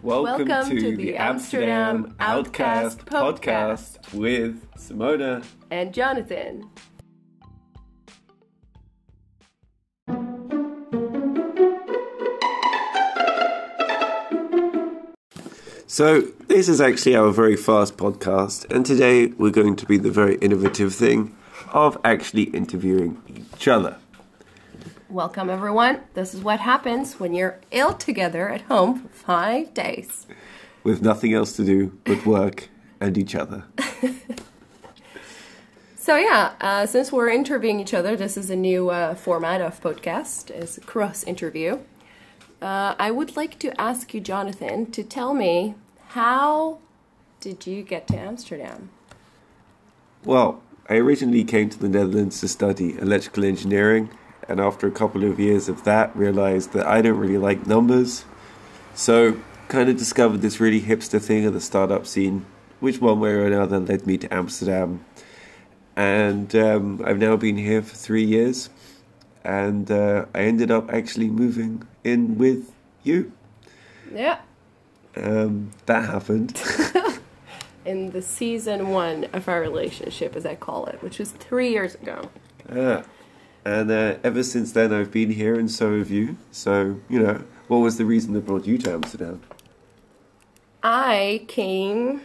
Welcome, 0.00 0.46
Welcome 0.46 0.70
to, 0.70 0.80
to 0.80 0.96
the 0.96 1.04
the 1.06 1.16
Amsterdam 1.16 1.96
Amsterdam 1.96 2.16
Outcast 2.20 3.00
Outcast 3.12 4.00
podcast 4.00 4.14
with 4.14 4.70
Simona. 4.76 5.44
And 5.72 5.92
Jonathan. 5.92 6.70
So, 15.88 16.20
this 16.46 16.68
is 16.68 16.80
actually 16.80 17.16
our 17.16 17.32
very 17.32 17.56
fast 17.56 17.96
podcast, 17.96 18.70
and 18.72 18.86
today 18.86 19.26
we're 19.26 19.50
going 19.50 19.74
to 19.74 19.86
be 19.86 19.96
the 19.96 20.12
very 20.12 20.36
innovative 20.36 20.94
thing 20.94 21.36
of 21.72 21.98
actually 22.04 22.44
interviewing 22.44 23.20
each 23.52 23.66
other. 23.66 23.96
Welcome, 25.10 25.48
everyone. 25.48 26.00
This 26.14 26.34
is 26.34 26.42
what 26.42 26.60
happens 26.60 27.18
when 27.18 27.32
you're 27.32 27.58
ill 27.70 27.94
together 27.94 28.48
at 28.50 28.62
home 28.62 29.02
for 29.04 29.08
five 29.08 29.72
days. 29.74 30.26
with 30.84 31.02
nothing 31.02 31.32
else 31.34 31.52
to 31.56 31.64
do 31.64 31.98
but 32.04 32.24
work 32.26 32.68
and 33.00 33.16
each 33.18 33.34
other. 33.34 33.64
So, 36.00 36.16
yeah, 36.16 36.54
uh, 36.62 36.86
since 36.86 37.12
we're 37.12 37.28
interviewing 37.28 37.80
each 37.80 37.92
other, 37.92 38.16
this 38.16 38.38
is 38.38 38.48
a 38.48 38.56
new 38.56 38.88
uh, 38.88 39.14
format 39.14 39.60
of 39.60 39.78
podcast. 39.82 40.48
It's 40.48 40.78
a 40.78 40.80
cross 40.80 41.22
interview. 41.22 41.80
Uh, 42.62 42.94
I 42.98 43.10
would 43.10 43.36
like 43.36 43.58
to 43.58 43.78
ask 43.78 44.14
you, 44.14 44.20
Jonathan, 44.22 44.90
to 44.92 45.02
tell 45.04 45.34
me 45.34 45.74
how 46.16 46.78
did 47.40 47.66
you 47.66 47.82
get 47.82 48.08
to 48.08 48.16
Amsterdam? 48.16 48.88
Well, 50.24 50.62
I 50.88 50.94
originally 50.94 51.44
came 51.44 51.68
to 51.68 51.78
the 51.78 51.90
Netherlands 51.90 52.40
to 52.40 52.48
study 52.48 52.98
electrical 52.98 53.44
engineering, 53.44 54.08
and 54.48 54.60
after 54.60 54.86
a 54.86 54.90
couple 54.90 55.24
of 55.24 55.38
years 55.38 55.68
of 55.68 55.84
that, 55.84 56.14
realized 56.16 56.72
that 56.72 56.86
I 56.86 57.02
don't 57.02 57.18
really 57.18 57.38
like 57.38 57.66
numbers. 57.66 58.24
So, 58.94 59.38
kind 59.68 59.88
of 59.90 59.96
discovered 59.98 60.40
this 60.40 60.58
really 60.58 60.80
hipster 60.80 61.20
thing 61.20 61.44
of 61.44 61.52
the 61.52 61.60
startup 61.60 62.06
scene, 62.06 62.46
which 62.80 63.00
one 63.00 63.20
way 63.20 63.30
or 63.30 63.46
another 63.46 63.78
led 63.78 64.06
me 64.06 64.16
to 64.18 64.34
Amsterdam. 64.34 65.04
And 65.94 66.54
um, 66.56 67.02
I've 67.04 67.18
now 67.18 67.36
been 67.36 67.58
here 67.58 67.82
for 67.82 67.94
three 67.94 68.24
years, 68.24 68.70
and 69.44 69.90
uh, 69.90 70.26
I 70.34 70.42
ended 70.42 70.70
up 70.70 70.90
actually 70.92 71.28
moving 71.28 71.86
in 72.02 72.38
with 72.38 72.72
you. 73.02 73.32
Yeah, 74.12 74.38
Um, 75.16 75.72
that 75.86 76.06
happened. 76.06 76.60
in 77.84 78.10
the 78.10 78.22
season 78.22 78.88
one 78.88 79.24
of 79.32 79.48
our 79.48 79.60
relationship, 79.60 80.36
as 80.36 80.46
I 80.46 80.54
call 80.54 80.86
it, 80.86 81.02
which 81.02 81.18
was 81.18 81.32
three 81.32 81.70
years 81.70 81.94
ago. 81.94 82.30
Yeah. 82.72 83.02
And 83.68 83.90
uh, 83.90 84.16
ever 84.24 84.42
since 84.42 84.72
then, 84.72 84.94
I've 84.94 85.10
been 85.10 85.30
here, 85.30 85.58
and 85.58 85.70
so 85.70 85.98
have 85.98 86.10
you. 86.10 86.38
So, 86.50 86.98
you 87.10 87.18
know, 87.18 87.44
what 87.66 87.78
was 87.78 87.98
the 87.98 88.06
reason 88.06 88.32
that 88.32 88.46
brought 88.46 88.66
you 88.66 88.78
to 88.78 88.92
Amsterdam? 88.94 89.42
I 90.82 91.44
came 91.48 92.22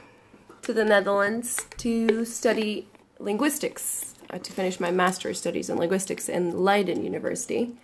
to 0.61 0.72
the 0.72 0.85
Netherlands 0.85 1.66
to 1.80 2.23
study 2.23 2.88
linguistics, 3.19 4.16
uh, 4.30 4.38
to 4.38 4.53
finish 4.53 4.80
my 4.80 4.89
master's 4.89 5.38
studies 5.38 5.69
in 5.69 5.77
linguistics 5.77 6.30
in 6.30 6.63
Leiden 6.63 7.03
University. 7.03 7.75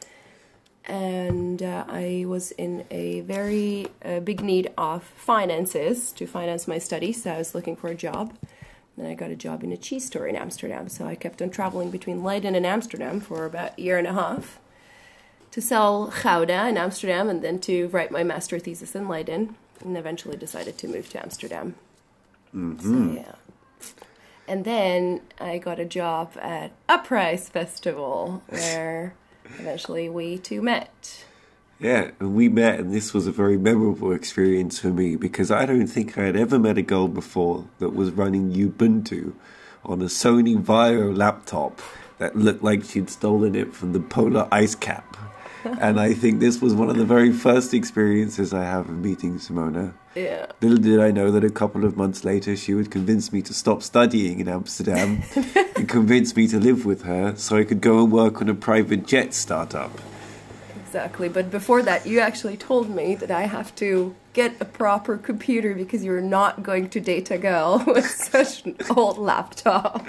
And 0.85 1.61
uh, 1.61 1.83
I 1.89 2.23
was 2.29 2.51
in 2.51 2.85
a 2.89 3.19
very 3.21 3.88
uh, 4.05 4.21
big 4.21 4.39
need 4.41 4.71
of 4.77 5.03
finances 5.03 6.13
to 6.13 6.25
finance 6.25 6.66
my 6.66 6.77
studies, 6.77 7.23
so 7.23 7.31
I 7.33 7.39
was 7.39 7.53
looking 7.53 7.75
for 7.75 7.89
a 7.89 7.95
job. 7.95 8.33
Then 9.00 9.09
I 9.09 9.14
got 9.14 9.31
a 9.31 9.36
job 9.36 9.64
in 9.64 9.72
a 9.72 9.78
cheese 9.78 10.08
store 10.08 10.28
in 10.28 10.36
Amsterdam, 10.36 10.89
so 10.89 11.05
I 11.05 11.16
kept 11.16 11.42
on 11.42 11.50
traveling 11.50 11.89
between 11.89 12.22
Leiden 12.22 12.53
and 12.53 12.66
Amsterdam 12.66 13.22
for 13.22 13.45
about 13.45 13.78
a 13.78 13.81
year 13.81 13.97
and 13.97 14.06
a 14.06 14.11
half 14.11 14.59
to 15.52 15.61
sell 15.61 16.08
Gouda 16.22 16.67
in 16.67 16.75
Amsterdam 16.75 17.30
and 17.30 17.41
then 17.41 17.59
to 17.59 17.88
write 17.88 18.11
my 18.11 18.25
master 18.25 18.59
thesis 18.59 18.95
in 18.95 19.08
Leiden 19.08 19.56
and 19.80 19.97
eventually 19.97 20.36
decided 20.36 20.78
to 20.80 20.89
move 20.89 21.09
to 21.11 21.22
Amsterdam. 21.22 21.75
So, 22.52 22.58
mm-hmm. 22.58 23.16
yeah. 23.16 23.36
And 24.50 24.66
then 24.66 25.22
I 25.39 25.59
got 25.59 25.80
a 25.80 25.86
job 25.86 26.34
at 26.41 26.72
Uprise 26.89 27.47
Festival 27.47 28.44
where 28.50 29.13
eventually 29.59 30.09
we 30.09 30.38
two 30.40 30.62
met. 30.62 31.23
Yeah, 31.79 32.12
and 32.19 32.35
we 32.35 32.50
met, 32.50 32.79
and 32.79 32.94
this 32.94 33.13
was 33.13 33.25
a 33.25 33.31
very 33.31 33.57
memorable 33.57 34.12
experience 34.12 34.79
for 34.79 34.90
me 34.90 35.16
because 35.16 35.50
I 35.50 35.66
don't 35.66 35.88
think 35.88 36.17
I 36.17 36.23
had 36.23 36.35
ever 36.35 36.59
met 36.59 36.78
a 36.78 36.81
girl 36.81 37.07
before 37.07 37.67
that 37.79 37.91
was 37.91 38.12
running 38.12 38.51
Ubuntu 38.51 39.34
on 39.85 40.01
a 40.01 40.06
Sony 40.06 40.62
Vaio 40.62 41.16
laptop 41.16 41.79
that 42.17 42.35
looked 42.35 42.62
like 42.62 42.84
she'd 42.84 43.09
stolen 43.09 43.56
it 43.56 43.73
from 43.73 43.94
the 43.94 44.01
polar 44.01 44.50
ice 44.51 44.75
cap. 44.75 45.16
and 45.79 46.00
I 46.01 46.13
think 46.13 46.41
this 46.41 46.62
was 46.62 46.73
one 46.73 46.90
of 46.90 46.97
the 46.97 47.06
very 47.06 47.31
first 47.31 47.73
experiences 47.73 48.53
I 48.53 48.63
have 48.63 48.90
of 48.90 48.97
meeting 48.97 49.40
Simona. 49.40 49.94
Yeah. 50.16 50.47
Little 50.61 50.78
did 50.78 51.00
I 51.00 51.11
know 51.11 51.31
that 51.31 51.46
a 51.46 51.50
couple 51.50 51.85
of 51.85 51.96
months 51.96 52.25
later 52.25 52.57
she 52.57 52.73
would 52.73 52.91
convince 52.91 53.31
me 53.31 53.41
to 53.44 53.53
stop 53.53 53.84
studying 53.84 54.41
in 54.41 54.50
Amsterdam 54.50 55.23
and 55.75 55.88
convince 55.88 56.35
me 56.35 56.47
to 56.47 56.59
live 56.59 56.85
with 56.85 57.03
her 57.03 57.35
so 57.38 57.57
I 57.57 57.63
could 57.63 57.79
go 57.79 58.03
and 58.03 58.11
work 58.11 58.41
on 58.41 58.50
a 58.50 58.53
private 58.53 59.07
jet 59.07 59.34
startup. 59.34 59.91
Exactly. 60.89 61.29
But 61.29 61.51
before 61.51 61.83
that, 61.83 62.07
you 62.07 62.19
actually 62.19 62.57
told 62.57 62.89
me 62.89 63.13
that 63.13 63.29
I 63.29 63.44
have 63.44 63.75
to 63.75 64.16
get 64.33 64.59
a 64.59 64.66
proper 64.66 65.17
computer 65.17 65.75
because 65.75 66.03
you're 66.03 66.19
not 66.19 66.63
going 66.63 66.89
to 66.89 67.00
date 67.00 67.29
a 67.29 67.38
girl 67.38 67.83
with 67.88 68.07
such 68.07 68.66
an 68.66 68.75
old 68.97 69.19
laptop. 69.19 70.03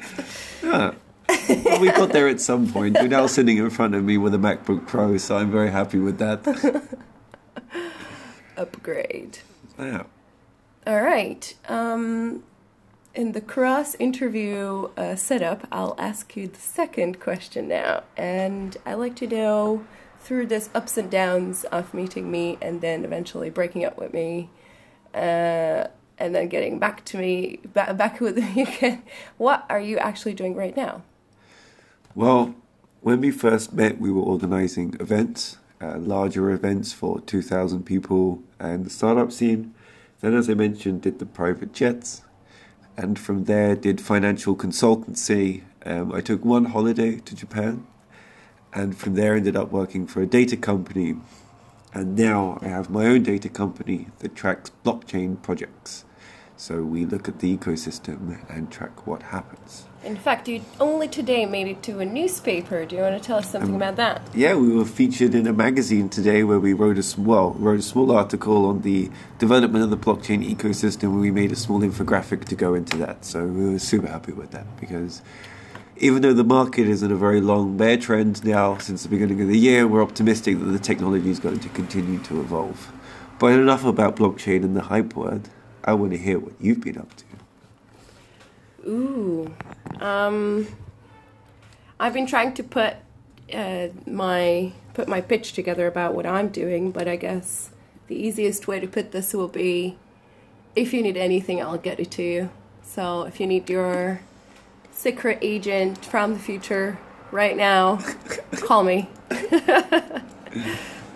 Yeah. 0.62 0.94
Well, 1.28 1.80
we 1.80 1.88
got 1.88 2.12
there 2.14 2.28
at 2.28 2.40
some 2.40 2.72
point. 2.72 2.96
You're 2.98 3.08
now 3.08 3.26
sitting 3.26 3.58
in 3.58 3.68
front 3.68 3.94
of 3.94 4.02
me 4.02 4.16
with 4.16 4.32
a 4.32 4.38
MacBook 4.38 4.86
Pro, 4.86 5.18
so 5.18 5.36
I'm 5.36 5.50
very 5.50 5.70
happy 5.70 5.98
with 5.98 6.16
that. 6.16 6.40
Upgrade. 8.56 9.40
Yeah. 9.78 10.04
All 10.86 11.02
right. 11.02 11.54
Um, 11.68 12.42
in 13.14 13.32
the 13.32 13.42
cross 13.42 13.96
interview 13.96 14.88
uh, 14.96 15.14
setup, 15.14 15.68
I'll 15.70 15.94
ask 15.98 16.36
you 16.38 16.48
the 16.48 16.58
second 16.58 17.20
question 17.20 17.68
now. 17.68 18.04
And 18.16 18.78
I 18.86 18.94
like 18.94 19.14
to 19.16 19.26
know 19.26 19.84
through 20.20 20.46
this 20.46 20.70
ups 20.74 20.96
and 20.96 21.10
downs 21.10 21.64
of 21.64 21.92
meeting 21.94 22.30
me 22.30 22.58
and 22.60 22.80
then 22.80 23.04
eventually 23.04 23.50
breaking 23.50 23.84
up 23.84 23.98
with 23.98 24.12
me 24.12 24.50
uh, 25.14 25.86
and 26.18 26.34
then 26.34 26.48
getting 26.48 26.78
back 26.78 27.04
to 27.06 27.16
me, 27.16 27.58
ba- 27.72 27.94
back 27.94 28.20
with 28.20 28.36
me 28.36 28.62
again. 28.68 29.02
What 29.38 29.64
are 29.68 29.80
you 29.80 29.98
actually 29.98 30.34
doing 30.34 30.54
right 30.54 30.76
now? 30.76 31.02
Well, 32.14 32.54
when 33.00 33.20
we 33.20 33.30
first 33.30 33.72
met, 33.72 33.98
we 33.98 34.12
were 34.12 34.22
organizing 34.22 34.94
events, 35.00 35.58
uh, 35.80 35.96
larger 35.98 36.50
events 36.50 36.92
for 36.92 37.20
2,000 37.20 37.84
people 37.84 38.42
and 38.58 38.84
the 38.84 38.90
startup 38.90 39.32
scene. 39.32 39.74
Then, 40.20 40.34
as 40.34 40.50
I 40.50 40.54
mentioned, 40.54 41.00
did 41.02 41.18
the 41.18 41.26
private 41.26 41.72
jets. 41.72 42.22
And 42.96 43.18
from 43.18 43.44
there, 43.44 43.74
did 43.74 44.00
financial 44.00 44.54
consultancy. 44.54 45.62
Um, 45.86 46.12
I 46.12 46.20
took 46.20 46.44
one 46.44 46.66
holiday 46.66 47.16
to 47.20 47.34
Japan. 47.34 47.86
And 48.72 48.96
from 48.96 49.14
there, 49.14 49.34
ended 49.34 49.56
up 49.56 49.70
working 49.72 50.06
for 50.06 50.22
a 50.22 50.26
data 50.26 50.56
company. 50.56 51.16
And 51.92 52.16
now 52.16 52.58
I 52.62 52.68
have 52.68 52.88
my 52.88 53.06
own 53.06 53.24
data 53.24 53.48
company 53.48 54.06
that 54.20 54.36
tracks 54.36 54.70
blockchain 54.84 55.42
projects. 55.42 56.04
So 56.56 56.82
we 56.82 57.06
look 57.06 57.26
at 57.26 57.38
the 57.38 57.56
ecosystem 57.56 58.38
and 58.50 58.70
track 58.70 59.06
what 59.06 59.22
happens. 59.22 59.84
In 60.04 60.14
fact, 60.14 60.46
you 60.46 60.60
only 60.78 61.08
today 61.08 61.46
made 61.46 61.66
it 61.68 61.82
to 61.84 62.00
a 62.00 62.04
newspaper. 62.04 62.84
Do 62.84 62.96
you 62.96 63.02
want 63.02 63.16
to 63.20 63.26
tell 63.26 63.38
us 63.38 63.50
something 63.50 63.70
um, 63.70 63.76
about 63.76 63.96
that? 63.96 64.20
Yeah, 64.34 64.54
we 64.56 64.68
were 64.74 64.84
featured 64.84 65.34
in 65.34 65.46
a 65.46 65.54
magazine 65.54 66.10
today 66.10 66.44
where 66.44 66.60
we 66.60 66.74
wrote 66.74 66.96
a 66.96 67.00
s- 67.00 67.16
well 67.16 67.52
wrote 67.52 67.78
a 67.78 67.82
small 67.82 68.12
article 68.12 68.66
on 68.66 68.82
the 68.82 69.10
development 69.38 69.84
of 69.84 69.90
the 69.90 69.96
blockchain 69.96 70.46
ecosystem. 70.54 71.18
We 71.18 71.30
made 71.30 71.50
a 71.50 71.56
small 71.56 71.80
infographic 71.80 72.44
to 72.46 72.54
go 72.54 72.74
into 72.74 72.98
that, 72.98 73.24
so 73.24 73.46
we 73.46 73.70
were 73.72 73.78
super 73.78 74.08
happy 74.08 74.32
with 74.32 74.50
that 74.50 74.66
because 74.78 75.22
even 76.00 76.22
though 76.22 76.32
the 76.32 76.44
market 76.44 76.88
is 76.88 77.02
in 77.02 77.12
a 77.12 77.16
very 77.16 77.42
long 77.42 77.76
bear 77.76 77.98
trend 77.98 78.42
now 78.42 78.78
since 78.78 79.02
the 79.02 79.08
beginning 79.08 79.40
of 79.42 79.48
the 79.48 79.58
year, 79.58 79.86
we're 79.86 80.02
optimistic 80.02 80.58
that 80.58 80.64
the 80.64 80.78
technology 80.78 81.30
is 81.30 81.38
going 81.38 81.60
to 81.60 81.68
continue 81.68 82.18
to 82.20 82.40
evolve. 82.40 82.90
But 83.38 83.52
enough 83.52 83.84
about 83.84 84.16
blockchain 84.16 84.64
and 84.64 84.74
the 84.74 84.82
hype 84.82 85.14
word. 85.14 85.50
I 85.84 85.92
want 85.92 86.12
to 86.12 86.18
hear 86.18 86.38
what 86.38 86.54
you've 86.58 86.80
been 86.80 86.98
up 86.98 87.10
to. 87.16 87.24
Ooh. 88.88 89.54
Um, 90.00 90.68
I've 91.98 92.14
been 92.14 92.26
trying 92.26 92.54
to 92.54 92.62
put 92.62 92.96
uh, 93.52 93.88
my 94.06 94.72
put 94.94 95.06
my 95.06 95.20
pitch 95.20 95.52
together 95.52 95.86
about 95.86 96.14
what 96.14 96.26
I'm 96.26 96.48
doing, 96.48 96.92
but 96.92 97.08
I 97.08 97.16
guess 97.16 97.70
the 98.08 98.16
easiest 98.16 98.66
way 98.66 98.80
to 98.80 98.86
put 98.86 99.12
this 99.12 99.34
will 99.34 99.48
be 99.48 99.98
if 100.74 100.94
you 100.94 101.02
need 101.02 101.16
anything, 101.16 101.60
I'll 101.60 101.78
get 101.78 102.00
it 102.00 102.10
to 102.12 102.22
you. 102.22 102.50
So 102.82 103.22
if 103.24 103.38
you 103.38 103.46
need 103.46 103.68
your 103.68 104.20
secret 105.00 105.38
agent 105.40 106.04
from 106.04 106.34
the 106.34 106.38
future 106.38 106.98
right 107.30 107.56
now, 107.56 107.96
call 108.60 108.84
me. 108.84 109.08
I 109.30 110.20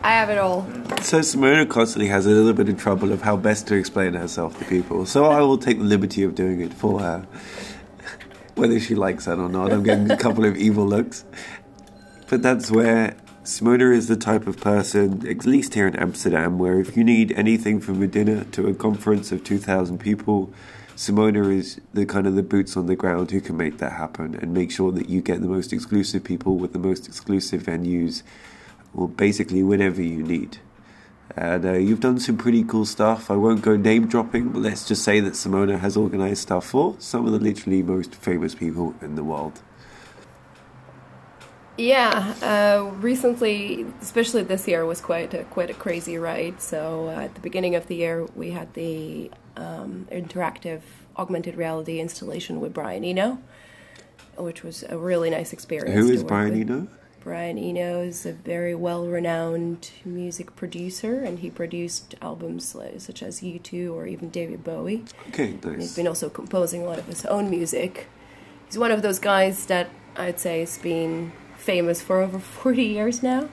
have 0.03 0.31
it 0.31 0.39
all. 0.39 0.63
So 1.03 1.21
Simona 1.21 1.69
constantly 1.69 2.09
has 2.09 2.25
a 2.25 2.31
little 2.31 2.55
bit 2.55 2.71
of 2.71 2.81
trouble 2.81 3.13
of 3.13 3.21
how 3.21 3.37
best 3.37 3.67
to 3.69 3.75
explain 3.75 4.15
herself 4.15 4.59
to 4.59 4.65
people. 4.65 5.05
So 5.05 5.27
I 5.27 5.43
will 5.43 5.59
take 5.59 5.79
the 5.79 5.85
liberty 5.85 6.23
of 6.23 6.35
doing 6.35 6.63
it 6.63 6.73
for 6.73 7.01
her. 7.01 7.27
Whether 8.55 8.81
she 8.81 8.95
likes 8.95 9.27
that 9.27 9.39
or 9.39 9.51
not, 9.51 9.71
I'm 9.71 9.83
getting 9.83 10.11
a 10.11 10.17
couple 10.17 10.47
of 10.47 10.57
evil 10.57 10.87
looks. 10.87 11.27
But 12.31 12.43
that's 12.43 12.71
where 12.71 13.15
Simona 13.43 13.95
is 13.95 14.09
the 14.09 14.17
type 14.17 14.47
of 14.47 14.59
person, 14.59 15.29
at 15.29 15.45
least 15.45 15.75
here 15.75 15.87
in 15.87 15.97
Amsterdam, 15.97 16.59
where 16.59 16.81
if 16.81 16.97
you 16.97 17.05
need 17.05 17.33
anything 17.33 17.81
from 17.81 18.03
a 18.03 18.07
dinner 18.07 18.45
to 18.45 18.67
a 18.67 18.75
conference 18.75 19.31
of 19.31 19.45
2,000 19.45 19.99
people, 19.99 20.51
Simona 20.96 21.52
is 21.52 21.81
the 21.93 22.06
kind 22.06 22.26
of 22.26 22.37
the 22.37 22.43
boots 22.43 22.76
on 22.76 22.87
the 22.87 22.94
ground 22.94 23.32
who 23.32 23.41
can 23.41 23.56
make 23.56 23.79
that 23.79 23.93
happen 23.93 24.37
and 24.37 24.55
make 24.55 24.70
sure 24.70 24.93
that 24.93 25.08
you 25.08 25.20
get 25.20 25.41
the 25.41 25.49
most 25.49 25.73
exclusive 25.73 26.23
people 26.23 26.56
with 26.56 26.73
the 26.73 26.79
most 26.79 27.08
exclusive 27.08 27.64
venues, 27.64 28.23
or 28.94 29.08
basically 29.08 29.62
whenever 29.64 30.00
you 30.00 30.23
need. 30.23 30.58
And 31.37 31.64
uh, 31.64 31.73
you've 31.73 31.99
done 31.99 32.20
some 32.20 32.37
pretty 32.37 32.62
cool 32.62 32.85
stuff. 32.85 33.29
I 33.29 33.35
won't 33.35 33.62
go 33.62 33.76
name 33.76 34.06
dropping, 34.06 34.50
but 34.50 34.62
let's 34.62 34.87
just 34.87 35.02
say 35.02 35.19
that 35.19 35.32
Simona 35.32 35.81
has 35.81 35.96
organized 35.96 36.43
stuff 36.43 36.67
for 36.67 36.94
some 37.00 37.26
of 37.26 37.32
the 37.32 37.41
literally 37.41 37.82
most 37.82 38.14
famous 38.14 38.55
people 38.55 38.94
in 39.00 39.17
the 39.17 39.25
world. 39.25 39.62
Yeah, 41.76 42.35
uh, 42.41 42.91
recently, 42.97 43.85
especially 44.00 44.43
this 44.44 44.69
year, 44.69 44.87
was 44.87 45.00
quite 45.00 45.35
a 45.35 45.44
quite 45.44 45.71
a 45.71 45.75
crazy 45.75 46.19
ride. 46.19 46.61
So 46.61 47.09
uh, 47.09 47.23
at 47.23 47.35
the 47.35 47.41
beginning 47.41 47.75
of 47.75 47.88
the 47.88 47.97
year, 47.97 48.26
we 48.37 48.50
had 48.53 48.73
the 48.75 49.31
um, 49.56 50.06
interactive 50.12 50.82
augmented 51.17 51.56
reality 51.56 51.99
installation 52.00 52.61
with 52.61 52.73
Brian 52.73 53.05
Eno, 53.05 53.38
which 54.37 54.62
was 54.62 54.85
a 54.88 54.97
really 54.97 55.31
nice 55.31 55.53
experience. 55.53 55.99
Who 55.99 56.12
is 56.12 56.23
Brian 56.23 56.50
with. 56.59 56.71
Eno? 56.71 56.88
Brian 57.25 57.56
Eno 57.56 58.03
is 58.03 58.27
a 58.27 58.32
very 58.35 58.75
well-renowned 58.75 59.91
music 60.05 60.55
producer, 60.56 61.23
and 61.23 61.38
he 61.38 61.49
produced 61.49 62.15
albums 62.20 62.75
like, 62.75 63.00
such 63.00 63.23
as 63.23 63.41
U2 63.41 63.91
or 63.94 64.06
even 64.06 64.29
David 64.29 64.62
Bowie. 64.62 65.05
Okay, 65.29 65.53
He's 65.53 65.65
nice. 65.65 65.97
been 65.97 66.06
also 66.06 66.29
composing 66.29 66.82
a 66.82 66.85
lot 66.85 66.99
of 66.99 67.06
his 67.06 67.25
own 67.25 67.49
music. 67.49 68.09
He's 68.67 68.77
one 68.77 68.91
of 68.91 69.00
those 69.00 69.19
guys 69.19 69.65
that 69.67 69.88
I'd 70.17 70.38
say 70.38 70.61
has 70.61 70.77
been 70.77 71.32
famous 71.65 72.03
for 72.03 72.21
over 72.21 72.39
40 72.63 72.83
years 72.83 73.23
now. 73.23 73.49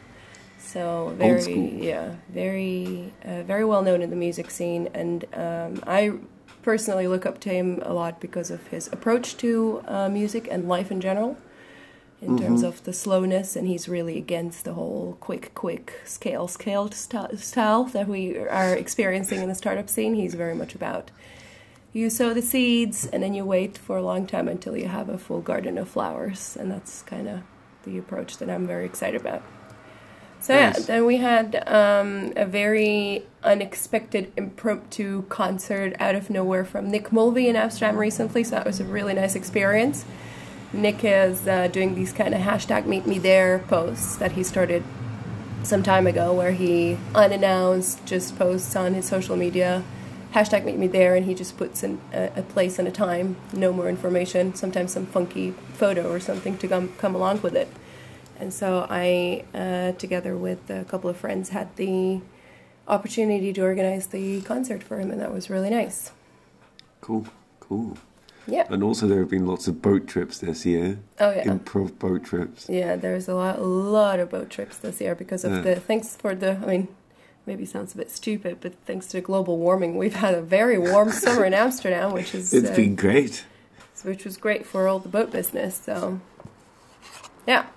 So 0.59 1.13
very, 1.17 1.83
yeah, 1.87 2.15
very, 2.29 3.11
uh, 3.25 3.41
very 3.43 3.65
well 3.65 3.81
known 3.81 4.01
in 4.01 4.09
the 4.09 4.15
music 4.15 4.51
scene, 4.51 4.89
and 4.93 5.25
um, 5.33 5.83
I 5.87 6.13
personally 6.61 7.07
look 7.07 7.25
up 7.25 7.39
to 7.41 7.49
him 7.49 7.81
a 7.83 7.93
lot 7.93 8.21
because 8.21 8.51
of 8.51 8.67
his 8.67 8.87
approach 8.93 9.35
to 9.37 9.83
uh, 9.87 10.07
music 10.07 10.47
and 10.49 10.69
life 10.69 10.91
in 10.91 11.01
general. 11.01 11.37
In 12.21 12.37
terms 12.37 12.61
of 12.61 12.83
the 12.83 12.93
slowness, 12.93 13.55
and 13.55 13.67
he's 13.67 13.89
really 13.89 14.15
against 14.15 14.63
the 14.63 14.73
whole 14.75 15.17
quick, 15.19 15.55
quick 15.55 16.01
scale, 16.05 16.47
scaled 16.47 16.93
st- 16.93 17.39
style 17.39 17.85
that 17.85 18.07
we 18.07 18.37
are 18.37 18.75
experiencing 18.75 19.41
in 19.41 19.49
the 19.49 19.55
startup 19.55 19.89
scene. 19.89 20.13
He's 20.13 20.35
very 20.35 20.53
much 20.53 20.75
about 20.75 21.09
you 21.93 22.09
sow 22.09 22.33
the 22.33 22.41
seeds 22.41 23.05
and 23.07 23.21
then 23.21 23.33
you 23.33 23.43
wait 23.43 23.77
for 23.77 23.97
a 23.97 24.01
long 24.01 24.25
time 24.25 24.47
until 24.47 24.77
you 24.77 24.87
have 24.87 25.09
a 25.09 25.17
full 25.17 25.41
garden 25.41 25.77
of 25.77 25.89
flowers 25.89 26.55
and 26.57 26.71
that's 26.71 27.01
kind 27.01 27.27
of 27.27 27.41
the 27.83 27.97
approach 27.97 28.37
that 28.37 28.49
i'm 28.49 28.65
very 28.67 28.85
excited 28.85 29.19
about. 29.21 29.41
So 30.39 30.55
Nice. 30.55 30.79
yeah 30.79 30.85
then 30.85 31.05
we 31.05 31.17
had 31.17 31.63
um, 31.67 32.33
a 32.35 32.45
very 32.45 33.25
unexpected 33.43 34.31
impromptu 34.37 35.23
concert 35.23 35.95
out 35.99 36.15
of 36.15 36.29
nowhere 36.29 36.65
from 36.65 36.89
nick 36.89 37.11
mulvey 37.11 37.47
in 37.47 37.55
amsterdam 37.55 37.97
recently 37.97 38.43
so 38.43 38.51
that 38.55 38.65
was 38.65 38.79
a 38.79 38.83
really 38.83 39.13
nice 39.13 39.35
experience. 39.35 40.05
Nick 40.73 41.03
is 41.03 41.47
uh, 41.49 41.67
doing 41.67 41.95
these 41.95 42.13
kind 42.13 42.33
of 42.33 42.39
hashtag 42.39 42.85
meet 42.85 43.05
me 43.05 43.19
there 43.19 43.59
posts 43.67 44.15
that 44.15 44.31
he 44.31 44.41
started 44.43 44.83
some 45.63 45.83
time 45.83 46.07
ago 46.07 46.33
where 46.33 46.53
he 46.53 46.97
unannounced 47.13 48.03
just 48.05 48.37
posts 48.37 48.73
on 48.75 48.93
his 48.93 49.05
social 49.05 49.35
media 49.35 49.83
hashtag 50.33 50.63
meet 50.65 50.77
me 50.77 50.87
there 50.87 51.15
and 51.15 51.25
he 51.25 51.33
just 51.33 51.57
puts 51.57 51.83
in 51.83 51.99
a, 52.13 52.31
a 52.37 52.41
place 52.41 52.79
and 52.79 52.87
a 52.87 52.91
time 52.91 53.35
no 53.53 53.71
more 53.73 53.89
information 53.89 54.53
sometimes 54.55 54.91
some 54.93 55.05
funky 55.05 55.51
photo 55.73 56.09
or 56.11 56.19
something 56.19 56.57
to 56.57 56.67
come, 56.67 56.89
come 56.97 57.13
along 57.15 57.41
with 57.41 57.55
it 57.55 57.67
and 58.39 58.53
so 58.53 58.87
i 58.89 59.43
uh, 59.53 59.91
together 59.93 60.35
with 60.37 60.69
a 60.69 60.83
couple 60.85 61.09
of 61.09 61.17
friends 61.17 61.49
had 61.49 61.67
the 61.75 62.21
opportunity 62.87 63.53
to 63.53 63.61
organize 63.61 64.07
the 64.07 64.41
concert 64.41 64.81
for 64.83 64.99
him 64.99 65.11
and 65.11 65.19
that 65.21 65.33
was 65.33 65.49
really 65.49 65.69
nice 65.69 66.11
Cool, 67.01 67.25
cool. 67.59 67.97
yeah 68.47 68.65
And 68.69 68.83
also, 68.83 69.07
there 69.07 69.19
have 69.19 69.29
been 69.29 69.47
lots 69.47 69.67
of 69.67 69.81
boat 69.81 70.07
trips 70.07 70.37
this 70.37 70.65
year. 70.67 70.99
Oh, 71.19 71.31
yeah. 71.31 71.45
Improv 71.45 71.97
boat 71.97 72.23
trips. 72.23 72.69
Yeah, 72.69 72.95
there's 72.95 73.27
a 73.27 73.33
lot, 73.33 73.57
a 73.57 73.63
lot 73.63 74.19
of 74.19 74.29
boat 74.29 74.49
trips 74.51 74.77
this 74.77 75.01
year 75.01 75.15
because 75.15 75.43
of 75.43 75.51
Yeah. 75.51 75.61
the 75.61 75.75
thanks 75.79 76.15
for 76.15 76.35
the. 76.35 76.51
I 76.63 76.65
mean, 76.67 76.87
maybe 77.45 77.65
sounds 77.65 77.93
a 77.93 77.97
bit 77.97 78.11
stupid, 78.11 78.57
but 78.61 78.73
thanks 78.85 79.07
to 79.07 79.21
global 79.21 79.57
warming, 79.57 79.97
we've 79.97 80.15
had 80.15 80.33
a 80.33 80.41
very 80.41 80.77
warm 80.77 81.11
summer 81.23 81.45
in 81.45 81.53
Amsterdam, 81.53 82.13
which 82.13 82.35
is 82.35 82.53
It's 82.53 82.69
uh, 82.69 82.75
been 82.75 82.95
great. 82.95 83.45
which 84.03 84.25
was 84.25 84.37
great 84.37 84.65
for 84.65 84.87
all 84.87 84.99
the 84.99 85.09
boat 85.09 85.31
business. 85.31 85.75
So, 85.75 86.19
yeah, 87.47 87.67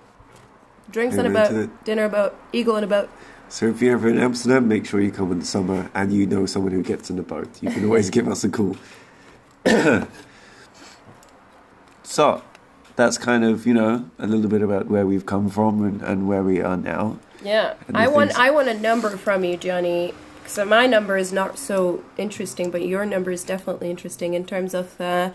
drinks 0.89 1.17
on 1.17 1.25
a 1.25 1.29
boat, 1.29 1.69
dinner 1.83 2.05
a 2.05 2.09
boat, 2.09 2.35
eagle 2.53 2.75
on 2.75 2.83
a 2.83 2.87
boat. 2.87 3.09
So 3.47 3.67
if 3.67 3.81
you're 3.81 3.93
ever 3.93 4.09
in 4.09 4.17
Amsterdam, 4.17 4.67
make 4.67 4.85
sure 4.85 4.99
you 4.99 5.11
come 5.11 5.31
in 5.31 5.39
the 5.39 5.45
summer 5.45 5.89
and 5.93 6.11
you 6.11 6.25
know 6.25 6.45
someone 6.45 6.71
who 6.71 6.81
gets 6.83 7.09
in 7.09 7.19
a 7.19 7.23
boat. 7.23 7.61
You 7.61 7.69
can 7.69 7.85
always 7.85 8.09
give 8.15 8.27
us 8.27 8.43
a 8.43 8.49
call. 8.49 8.75
so 12.03 12.43
that's 12.95 13.17
kind 13.17 13.43
of, 13.43 13.67
you 13.67 13.73
know, 13.73 14.09
a 14.17 14.27
little 14.27 14.49
bit 14.49 14.61
about 14.61 14.87
where 14.87 15.05
we've 15.05 15.25
come 15.25 15.49
from 15.49 15.83
and, 15.83 16.01
and 16.01 16.27
where 16.27 16.43
we 16.43 16.61
are 16.61 16.77
now. 16.77 17.19
Yeah, 17.45 17.75
I 17.93 18.07
want 18.07 18.31
things- 18.31 18.39
I 18.39 18.49
want 18.51 18.67
a 18.67 18.73
number 18.73 19.11
from 19.17 19.43
you, 19.43 19.57
Johnny. 19.57 20.13
So 20.47 20.65
my 20.65 20.85
number 20.87 21.17
is 21.17 21.31
not 21.33 21.57
so 21.57 22.03
interesting, 22.17 22.69
but 22.71 22.85
your 22.85 23.05
number 23.05 23.31
is 23.31 23.43
definitely 23.43 23.89
interesting 23.89 24.33
in 24.33 24.45
terms 24.45 24.73
of. 24.73 24.99
Uh, 24.99 25.31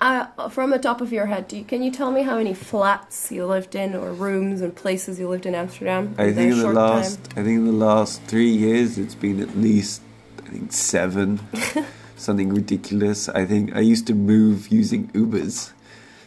uh, 0.00 0.48
from 0.48 0.70
the 0.70 0.78
top 0.80 1.00
of 1.00 1.12
your 1.12 1.26
head, 1.26 1.46
do 1.46 1.56
you, 1.58 1.62
can 1.64 1.80
you 1.80 1.90
tell 1.92 2.10
me 2.10 2.22
how 2.22 2.36
many 2.36 2.52
flats 2.52 3.30
you 3.30 3.46
lived 3.46 3.76
in, 3.76 3.94
or 3.94 4.12
rooms 4.12 4.60
and 4.60 4.74
places 4.74 5.20
you 5.20 5.28
lived 5.28 5.46
in 5.46 5.54
Amsterdam? 5.54 6.12
I 6.18 6.24
in 6.24 6.34
think 6.34 6.52
in 6.54 6.58
the 6.58 6.72
last 6.72 7.22
time? 7.22 7.30
I 7.38 7.44
think 7.46 7.58
in 7.58 7.66
the 7.66 7.72
last 7.72 8.20
three 8.24 8.50
years 8.50 8.98
it's 8.98 9.14
been 9.14 9.38
at 9.40 9.56
least 9.56 10.02
I 10.44 10.48
think 10.48 10.72
seven. 10.72 11.38
something 12.16 12.54
ridiculous. 12.54 13.28
I 13.28 13.44
think 13.44 13.74
I 13.76 13.80
used 13.80 14.06
to 14.06 14.14
move 14.14 14.68
using 14.68 15.08
Ubers. 15.08 15.72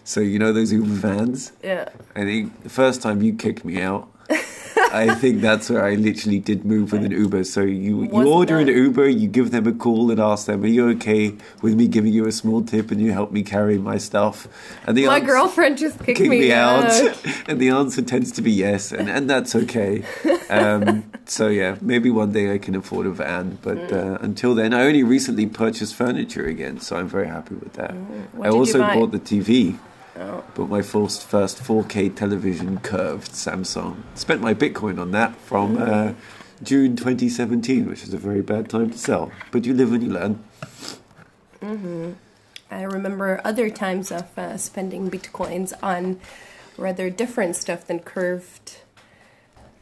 So 0.04 0.20
you 0.20 0.38
know 0.38 0.54
those 0.54 0.72
Uber 0.72 0.88
vans? 0.88 1.52
Yeah. 1.64 1.90
I 2.16 2.24
think 2.24 2.64
the 2.64 2.70
first 2.70 3.02
time 3.02 3.22
you 3.22 3.34
kicked 3.34 3.66
me 3.66 3.82
out, 3.82 4.08
I 4.96 5.14
think 5.16 5.42
that's 5.42 5.70
where 5.70 5.84
I 5.84 5.96
literally 5.96 6.40
did 6.40 6.64
move 6.66 6.92
with 6.94 7.04
an 7.04 7.12
Uber. 7.12 7.44
So 7.44 7.62
you 7.62 8.04
you 8.04 8.10
Wasn't 8.10 8.34
order 8.34 8.58
an 8.60 8.68
Uber, 8.68 9.08
you 9.10 9.28
give 9.28 9.52
them 9.52 9.68
a 9.68 9.74
call 9.74 10.10
and 10.12 10.20
ask 10.20 10.46
them, 10.48 10.64
"Are 10.64 10.68
you 10.78 10.88
okay 10.96 11.34
with 11.62 11.74
me 11.76 11.88
giving 11.88 12.14
you 12.14 12.26
a 12.28 12.32
small 12.32 12.62
tip 12.64 12.92
and 12.92 13.00
you 13.02 13.12
help 13.12 13.32
me 13.32 13.44
carry 13.44 13.78
my 13.78 13.98
stuff?" 13.98 14.48
And 14.88 14.98
the 14.98 15.06
My 15.08 15.16
answer- 15.16 15.26
girlfriend 15.28 15.78
just 15.78 15.98
kicked 16.06 16.20
kick 16.20 16.30
me, 16.30 16.40
me 16.40 16.52
out, 16.54 16.86
out. 16.86 17.18
and 17.50 17.60
the 17.60 17.70
answer 17.70 18.02
tends 18.02 18.32
to 18.34 18.42
be 18.42 18.52
yes, 18.52 18.92
and, 18.92 19.10
and 19.10 19.30
that's 19.30 19.54
okay. 19.56 20.04
Um, 20.50 21.04
so 21.26 21.48
yeah, 21.48 21.76
maybe 21.82 22.10
one 22.10 22.32
day 22.32 22.54
I 22.54 22.58
can 22.58 22.76
afford 22.76 23.06
a 23.08 23.12
van, 23.12 23.58
but 23.62 23.76
Mm. 23.76 23.92
uh, 23.94 24.18
until 24.22 24.56
then, 24.56 24.74
I 24.74 24.82
only 24.86 25.04
recently 25.04 25.46
purchased 25.48 25.94
furniture 25.96 26.46
again, 26.56 26.80
so 26.80 26.96
I'm 26.98 27.10
very 27.10 27.28
happy 27.28 27.56
with 27.56 27.74
that. 27.74 27.92
Mm. 27.94 28.46
I 28.46 28.50
also 28.50 28.80
bought 28.80 29.12
the 29.12 29.20
TV. 29.20 29.78
Bought 30.16 30.70
my 30.70 30.82
first 30.82 31.28
first 31.28 31.62
4K 31.62 32.16
television 32.16 32.80
curved 32.80 33.32
Samsung. 33.32 33.98
Spent 34.16 34.42
my 34.42 34.54
Bitcoin 34.54 35.00
on 35.00 35.12
that 35.12 35.36
from 35.36 35.78
uh, 35.78 36.14
June 36.64 36.96
2017, 36.96 37.90
which 37.90 38.04
is 38.04 38.14
a 38.14 38.18
very 38.18 38.42
bad 38.42 38.70
time 38.70 38.92
to 38.92 38.98
sell. 38.98 39.32
But 39.52 39.66
you 39.66 39.74
live 39.74 39.92
and 39.92 40.02
you 40.04 40.10
learn. 40.10 40.44
Mm-hmm. 41.62 42.12
I 42.72 42.84
remember 42.84 43.42
other 43.44 43.70
times 43.70 44.12
of 44.12 44.38
uh, 44.38 44.58
spending 44.58 45.12
bitcoins 45.12 45.74
on 45.84 46.20
rather 46.78 47.10
different 47.10 47.56
stuff 47.56 47.86
than 47.86 48.00
curved 48.00 48.78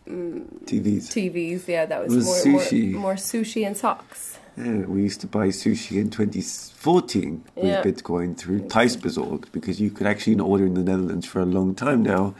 TVs. 0.07 1.09
TVs. 1.09 1.67
Yeah, 1.67 1.85
that 1.85 2.03
was, 2.03 2.15
was 2.15 2.45
more, 2.45 2.61
more 2.61 3.01
more 3.01 3.15
sushi 3.15 3.65
and 3.65 3.77
socks. 3.77 4.39
Yeah, 4.57 4.85
we 4.85 5.01
used 5.01 5.21
to 5.21 5.27
buy 5.27 5.47
sushi 5.47 5.99
in 5.99 6.09
2014 6.09 7.43
with 7.55 7.65
Yeah. 7.65 7.83
Bitcoin 7.83 8.37
through 8.37 8.61
Thuisbezorgd 8.61 9.51
because 9.51 9.81
you 9.81 9.89
could 9.89 10.05
actually 10.05 10.39
order 10.39 10.65
in 10.65 10.75
the 10.75 10.83
Netherlands 10.83 11.25
for 11.25 11.39
a 11.39 11.45
long 11.45 11.73
time 11.73 12.03
now. 12.03 12.35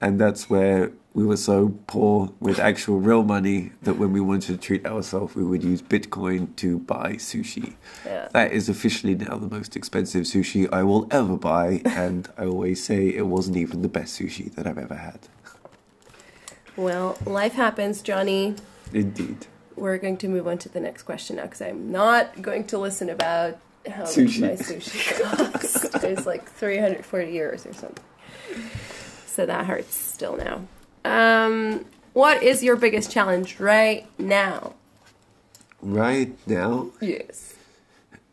And 0.00 0.18
that's 0.20 0.48
where 0.48 0.92
we 1.12 1.26
were 1.26 1.36
so 1.36 1.74
poor 1.88 2.32
with 2.40 2.58
actual 2.60 3.00
real 3.00 3.24
money 3.24 3.72
that 3.82 3.98
when 3.98 4.12
we 4.12 4.20
wanted 4.20 4.46
to 4.52 4.56
treat 4.56 4.86
ourselves, 4.86 5.34
we 5.34 5.42
would 5.42 5.64
use 5.64 5.82
Bitcoin 5.82 6.54
to 6.56 6.78
buy 6.78 7.14
sushi. 7.14 7.74
Yeah. 8.06 8.28
That 8.32 8.52
is 8.52 8.68
officially 8.68 9.16
now 9.16 9.36
the 9.36 9.48
most 9.48 9.76
expensive 9.76 10.22
sushi 10.24 10.72
I 10.72 10.84
will 10.84 11.08
ever 11.10 11.36
buy. 11.36 11.82
And 11.84 12.28
I 12.38 12.46
always 12.46 12.82
say 12.82 13.08
it 13.08 13.26
wasn't 13.26 13.56
even 13.56 13.82
the 13.82 13.88
best 13.88 14.18
sushi 14.18 14.54
that 14.54 14.66
I've 14.66 14.78
ever 14.78 14.94
had. 14.94 15.26
Well, 16.76 17.18
life 17.26 17.54
happens, 17.54 18.00
Johnny. 18.00 18.54
Indeed. 18.94 19.48
We're 19.80 19.98
going 19.98 20.18
to 20.18 20.28
move 20.28 20.46
on 20.46 20.58
to 20.58 20.68
the 20.68 20.78
next 20.80 21.04
question 21.04 21.36
now 21.36 21.44
because 21.44 21.62
I'm 21.62 21.90
not 21.90 22.42
going 22.42 22.64
to 22.68 22.78
listen 22.78 23.08
about 23.08 23.58
how 23.90 24.02
Sushi. 24.04 24.40
much 24.40 24.60
my 24.60 24.64
sushi 24.76 25.22
cost. 25.62 26.04
it's 26.04 26.26
like 26.26 26.48
340 26.50 27.32
euros 27.32 27.66
or 27.68 27.72
something. 27.72 28.04
So 29.26 29.46
that 29.46 29.64
hurts 29.64 29.94
still 29.94 30.36
now. 30.36 30.62
Um, 31.04 31.86
what 32.12 32.42
is 32.42 32.62
your 32.62 32.76
biggest 32.76 33.10
challenge 33.10 33.58
right 33.58 34.06
now? 34.18 34.74
Right 35.80 36.36
now, 36.46 36.90
Yes. 37.00 37.54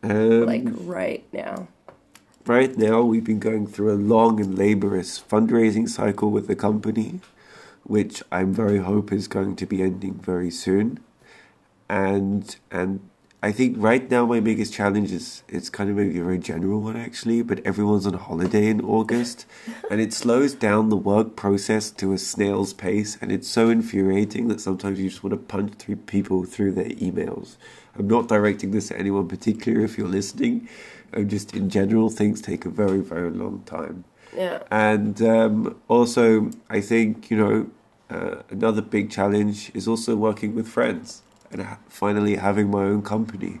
um, 0.02 0.44
Like 0.44 0.64
right 0.66 1.24
now. 1.32 1.68
Right 2.44 2.76
now, 2.76 3.00
we've 3.02 3.24
been 3.24 3.38
going 3.40 3.66
through 3.66 3.92
a 3.92 3.96
long 3.96 4.38
and 4.40 4.56
laborious 4.58 5.18
fundraising 5.18 5.88
cycle 5.88 6.30
with 6.30 6.46
the 6.46 6.56
company. 6.56 7.20
which 7.84 8.22
I'm 8.30 8.52
very 8.52 8.78
hope 8.80 9.10
is 9.12 9.28
going 9.28 9.56
to 9.56 9.64
be 9.64 9.80
ending 9.82 10.12
very 10.22 10.50
soon. 10.50 10.98
And 11.88 12.56
and 12.70 13.08
I 13.40 13.52
think 13.52 13.76
right 13.78 14.10
now 14.10 14.26
my 14.26 14.40
biggest 14.40 14.72
challenge 14.72 15.12
is 15.12 15.44
it's 15.48 15.70
kind 15.70 15.88
of 15.88 15.96
maybe 15.96 16.18
a 16.18 16.24
very 16.24 16.38
general 16.38 16.80
one 16.80 16.96
actually, 16.96 17.42
but 17.42 17.64
everyone's 17.64 18.04
on 18.04 18.14
holiday 18.14 18.66
in 18.66 18.80
August, 18.80 19.46
and 19.90 20.00
it 20.00 20.12
slows 20.12 20.54
down 20.54 20.88
the 20.88 20.96
work 20.96 21.36
process 21.36 21.90
to 21.92 22.12
a 22.12 22.18
snail's 22.18 22.72
pace, 22.72 23.16
and 23.20 23.30
it's 23.30 23.46
so 23.46 23.70
infuriating 23.70 24.48
that 24.48 24.60
sometimes 24.60 24.98
you 24.98 25.08
just 25.08 25.22
want 25.22 25.34
to 25.34 25.38
punch 25.38 25.74
through 25.74 25.96
people 25.96 26.44
through 26.44 26.72
their 26.72 26.90
emails. 26.90 27.56
I'm 27.96 28.08
not 28.08 28.26
directing 28.26 28.72
this 28.72 28.90
at 28.90 28.98
anyone 28.98 29.28
particular 29.28 29.84
if 29.84 29.96
you're 29.96 30.08
listening. 30.08 30.68
I'm 31.12 31.28
just 31.28 31.54
in 31.54 31.70
general 31.70 32.10
things 32.10 32.40
take 32.40 32.66
a 32.66 32.70
very 32.70 33.00
very 33.00 33.30
long 33.30 33.62
time. 33.66 34.02
Yeah. 34.36 34.64
And 34.70 35.22
um, 35.22 35.80
also, 35.88 36.50
I 36.68 36.80
think, 36.80 37.30
you 37.30 37.36
know, 37.36 37.70
uh, 38.10 38.42
another 38.50 38.82
big 38.82 39.10
challenge 39.10 39.70
is 39.74 39.88
also 39.88 40.16
working 40.16 40.54
with 40.54 40.68
friends 40.68 41.22
and 41.50 41.66
finally 41.88 42.36
having 42.36 42.70
my 42.70 42.84
own 42.84 43.02
company. 43.02 43.60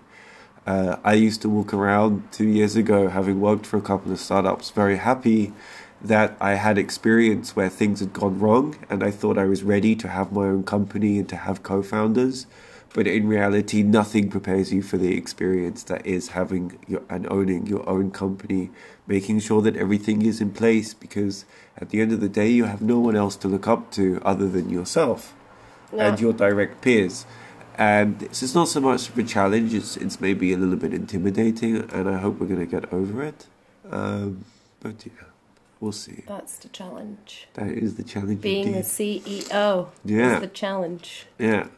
Uh, 0.66 0.96
I 1.02 1.14
used 1.14 1.40
to 1.42 1.48
walk 1.48 1.72
around 1.72 2.30
two 2.30 2.46
years 2.46 2.76
ago, 2.76 3.08
having 3.08 3.40
worked 3.40 3.64
for 3.64 3.78
a 3.78 3.82
couple 3.82 4.12
of 4.12 4.20
startups, 4.20 4.70
very 4.70 4.98
happy 4.98 5.52
that 6.00 6.36
I 6.40 6.54
had 6.54 6.78
experience 6.78 7.56
where 7.56 7.68
things 7.68 8.00
had 8.00 8.12
gone 8.12 8.38
wrong 8.38 8.76
and 8.88 9.02
I 9.02 9.10
thought 9.10 9.38
I 9.38 9.46
was 9.46 9.62
ready 9.62 9.96
to 9.96 10.08
have 10.08 10.30
my 10.30 10.42
own 10.42 10.64
company 10.64 11.18
and 11.18 11.28
to 11.30 11.36
have 11.36 11.62
co 11.62 11.82
founders. 11.82 12.46
But 12.94 13.06
in 13.06 13.28
reality, 13.28 13.82
nothing 13.82 14.30
prepares 14.30 14.72
you 14.72 14.82
for 14.82 14.96
the 14.96 15.16
experience 15.16 15.82
that 15.84 16.06
is 16.06 16.28
having 16.28 16.78
your, 16.86 17.02
and 17.10 17.30
owning 17.30 17.66
your 17.66 17.86
own 17.88 18.10
company, 18.10 18.70
making 19.06 19.40
sure 19.40 19.60
that 19.62 19.76
everything 19.76 20.22
is 20.22 20.40
in 20.40 20.52
place 20.52 20.94
because 20.94 21.44
at 21.76 21.90
the 21.90 22.00
end 22.00 22.12
of 22.12 22.20
the 22.20 22.30
day, 22.30 22.48
you 22.48 22.64
have 22.64 22.80
no 22.80 22.98
one 22.98 23.14
else 23.14 23.36
to 23.36 23.48
look 23.48 23.68
up 23.68 23.90
to 23.92 24.20
other 24.24 24.48
than 24.48 24.70
yourself 24.70 25.34
and 25.92 26.20
your 26.20 26.32
direct 26.32 26.80
peers. 26.80 27.26
And 27.78 28.20
it's 28.24 28.42
it's 28.42 28.54
not 28.56 28.66
so 28.68 28.80
much 28.80 29.08
of 29.08 29.16
a 29.16 29.22
challenge, 29.22 29.72
it's, 29.72 29.96
it's 29.96 30.20
maybe 30.20 30.52
a 30.52 30.56
little 30.58 30.76
bit 30.76 30.92
intimidating, 30.92 31.76
and 31.92 32.08
I 32.08 32.18
hope 32.18 32.40
we're 32.40 32.48
going 32.48 32.58
to 32.58 32.66
get 32.66 32.92
over 32.92 33.22
it. 33.22 33.46
Um, 33.90 34.44
but 34.80 35.06
yeah, 35.06 35.12
we'll 35.78 35.92
see. 35.92 36.24
That's 36.26 36.56
the 36.58 36.68
challenge. 36.68 37.46
That 37.54 37.68
is 37.68 37.94
the 37.94 38.02
challenge. 38.02 38.40
Being 38.40 38.74
a 38.74 38.78
indeed. 38.78 38.84
CEO 39.44 39.88
Yeah. 40.04 40.34
is 40.34 40.40
the 40.40 40.48
challenge. 40.48 41.26
Yeah. 41.38 41.68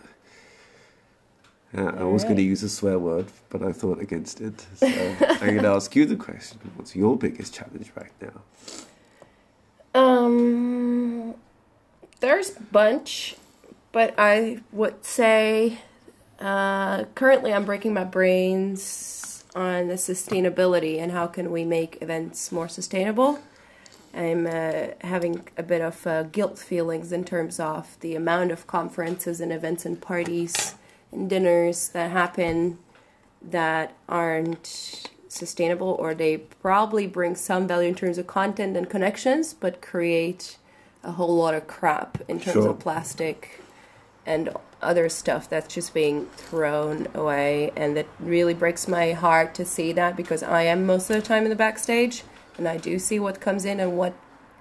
Yeah, 1.75 1.93
I 1.99 2.03
was 2.03 2.25
going 2.25 2.37
to 2.37 2.43
use 2.43 2.63
a 2.65 2.69
swear 2.69 2.99
word, 2.99 3.27
but 3.49 3.63
I 3.63 3.73
thought 3.73 4.01
against 4.01 4.41
it. 4.41 4.67
So 4.77 4.89
I'm 4.89 5.39
going 5.39 5.63
to 5.69 5.69
ask 5.69 5.95
you 5.95 6.05
the 6.05 6.17
question. 6.17 6.59
What's 6.75 6.97
your 6.97 7.17
biggest 7.17 7.55
challenge 7.55 7.93
right 7.95 8.11
now? 8.21 8.41
Um, 9.95 11.35
there's 12.21 12.57
a 12.57 12.61
bunch, 12.61 13.37
but 13.93 14.15
I 14.19 14.63
would 14.73 15.05
say 15.05 15.79
uh, 16.41 17.05
currently 17.15 17.53
I'm 17.53 17.65
breaking 17.65 17.95
my 17.95 18.05
brains 18.05 19.45
on 19.55 19.89
the 19.89 19.95
sustainability 19.95 20.99
and 20.99 21.13
how 21.13 21.27
can 21.27 21.51
we 21.51 21.65
make 21.65 21.99
events 22.01 22.53
more 22.53 22.69
sustainable. 22.69 23.41
I'm 24.15 24.47
uh, 24.47 24.89
having 25.03 25.47
a 25.57 25.63
bit 25.63 25.81
of 25.81 26.07
uh, 26.07 26.25
guilt 26.25 26.59
feelings 26.59 27.13
in 27.13 27.25
terms 27.25 27.61
of 27.61 27.97
the 28.01 28.15
amount 28.17 28.51
of 28.51 28.67
conferences 28.67 29.41
and 29.41 29.53
events 29.53 29.85
and 29.85 30.01
parties 30.01 30.75
and 31.13 31.31
dinners 31.31 31.89
that 31.89 32.11
happen 32.11 32.79
that 33.43 33.95
aren't 34.09 35.11
sustainable 35.29 35.97
or 36.01 36.13
they 36.13 36.39
probably 36.39 37.07
bring 37.07 37.37
some 37.37 37.69
value 37.69 37.89
in 37.89 37.95
terms 37.95 38.19
of 38.19 38.27
content 38.27 38.77
and 38.77 38.91
connections 38.91 39.55
but 39.55 39.81
create 39.81 40.57
a 41.05 41.13
whole 41.13 41.37
lot 41.37 41.55
of 41.55 41.67
crap 41.69 42.19
in 42.29 42.41
terms 42.41 42.55
Sure. 42.65 42.71
of 42.71 42.79
plastic 42.81 43.61
and 44.27 44.51
other 44.83 45.09
stuff 45.09 45.49
that's 45.49 45.75
just 45.75 45.93
being 45.93 46.27
thrown 46.27 47.07
away 47.15 47.71
and 47.77 47.99
it 47.99 48.09
really 48.19 48.55
breaks 48.55 48.89
my 48.89 49.13
heart 49.13 49.55
to 49.55 49.65
see 49.65 49.93
that 49.93 50.17
because 50.17 50.43
I 50.43 50.63
am 50.63 50.87
most 50.87 51.11
of 51.11 51.17
the 51.17 51.23
time 51.23 51.45
in 51.45 51.51
the 51.51 51.57
backstage 51.57 52.23
and 52.57 52.67
I 52.67 52.77
do 52.77 52.99
see 52.99 53.19
what 53.19 53.41
comes 53.41 53.65
in 53.65 53.79
and 53.79 53.97
what 53.99 54.15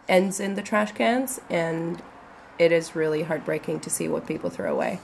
ends 0.08 0.40
in 0.40 0.56
the 0.56 0.62
trash 0.62 0.92
cans 0.92 1.40
and 1.50 2.02
it 2.58 2.72
is 2.72 2.96
really 2.96 3.24
heartbreaking 3.24 3.80
to 3.82 3.90
see 3.90 4.08
what 4.08 4.28
people 4.28 4.50
throw 4.50 4.74
away. 4.74 5.00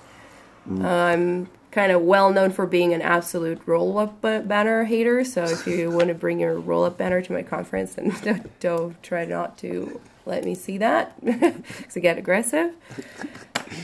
Mm. 0.67 0.83
I'm 0.83 1.49
kind 1.71 1.91
of 1.91 2.01
well 2.01 2.31
known 2.31 2.51
for 2.51 2.65
being 2.65 2.93
an 2.93 3.01
absolute 3.01 3.61
roll 3.65 3.97
up 3.97 4.21
banner 4.21 4.85
hater. 4.85 5.23
So 5.23 5.43
if 5.43 5.67
you 5.67 5.91
want 5.97 6.07
to 6.07 6.13
bring 6.13 6.39
your 6.39 6.59
roll 6.59 6.83
up 6.83 6.97
banner 6.97 7.21
to 7.21 7.33
my 7.33 7.43
conference, 7.43 7.95
then 7.95 8.15
don't, 8.23 8.59
don't 8.59 9.03
try 9.03 9.25
not 9.25 9.57
to 9.59 9.99
let 10.25 10.43
me 10.43 10.55
see 10.55 10.77
that 10.79 11.19
because 11.25 11.95
I 11.95 11.99
get 11.99 12.17
aggressive. 12.17 12.73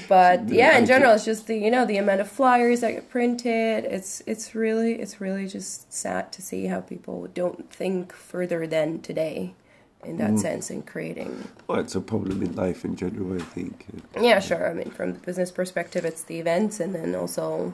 But 0.08 0.50
yeah, 0.50 0.78
in 0.78 0.86
general, 0.86 1.14
it's 1.14 1.26
just 1.26 1.48
the 1.48 1.58
you 1.58 1.72
know 1.72 1.86
the 1.86 1.98
amount 1.98 2.22
of 2.22 2.30
flyers 2.30 2.82
that 2.82 2.92
get 2.92 3.10
printed. 3.10 3.86
It's 3.86 4.22
it's 4.26 4.56
really 4.56 4.94
it's 5.00 5.22
really 5.22 5.48
just 5.48 5.92
sad 5.92 6.32
to 6.34 6.42
see 6.42 6.66
how 6.66 6.82
people 6.82 7.28
don't 7.34 7.72
think 7.72 8.14
further 8.14 8.68
than 8.68 9.02
today, 9.02 9.54
in 10.04 10.18
that 10.18 10.32
mm. 10.32 10.40
sense, 10.40 10.70
in 10.70 10.84
creating 10.84 11.48
Well, 11.68 11.80
it's 11.80 11.96
a 11.96 12.02
problem 12.02 12.42
in 12.42 12.56
life 12.56 12.86
in 12.86 12.96
general, 12.96 13.34
I 13.34 13.44
think. 13.44 13.86
yeah, 14.20 14.40
sure. 14.40 14.70
I 14.70 14.74
mean, 14.74 14.92
from 14.92 15.14
the 15.14 15.20
business 15.20 15.52
perspective, 15.52 16.06
it's 16.06 16.24
the 16.24 16.40
events, 16.40 16.80
and 16.80 16.94
then 16.96 17.16
also 17.16 17.74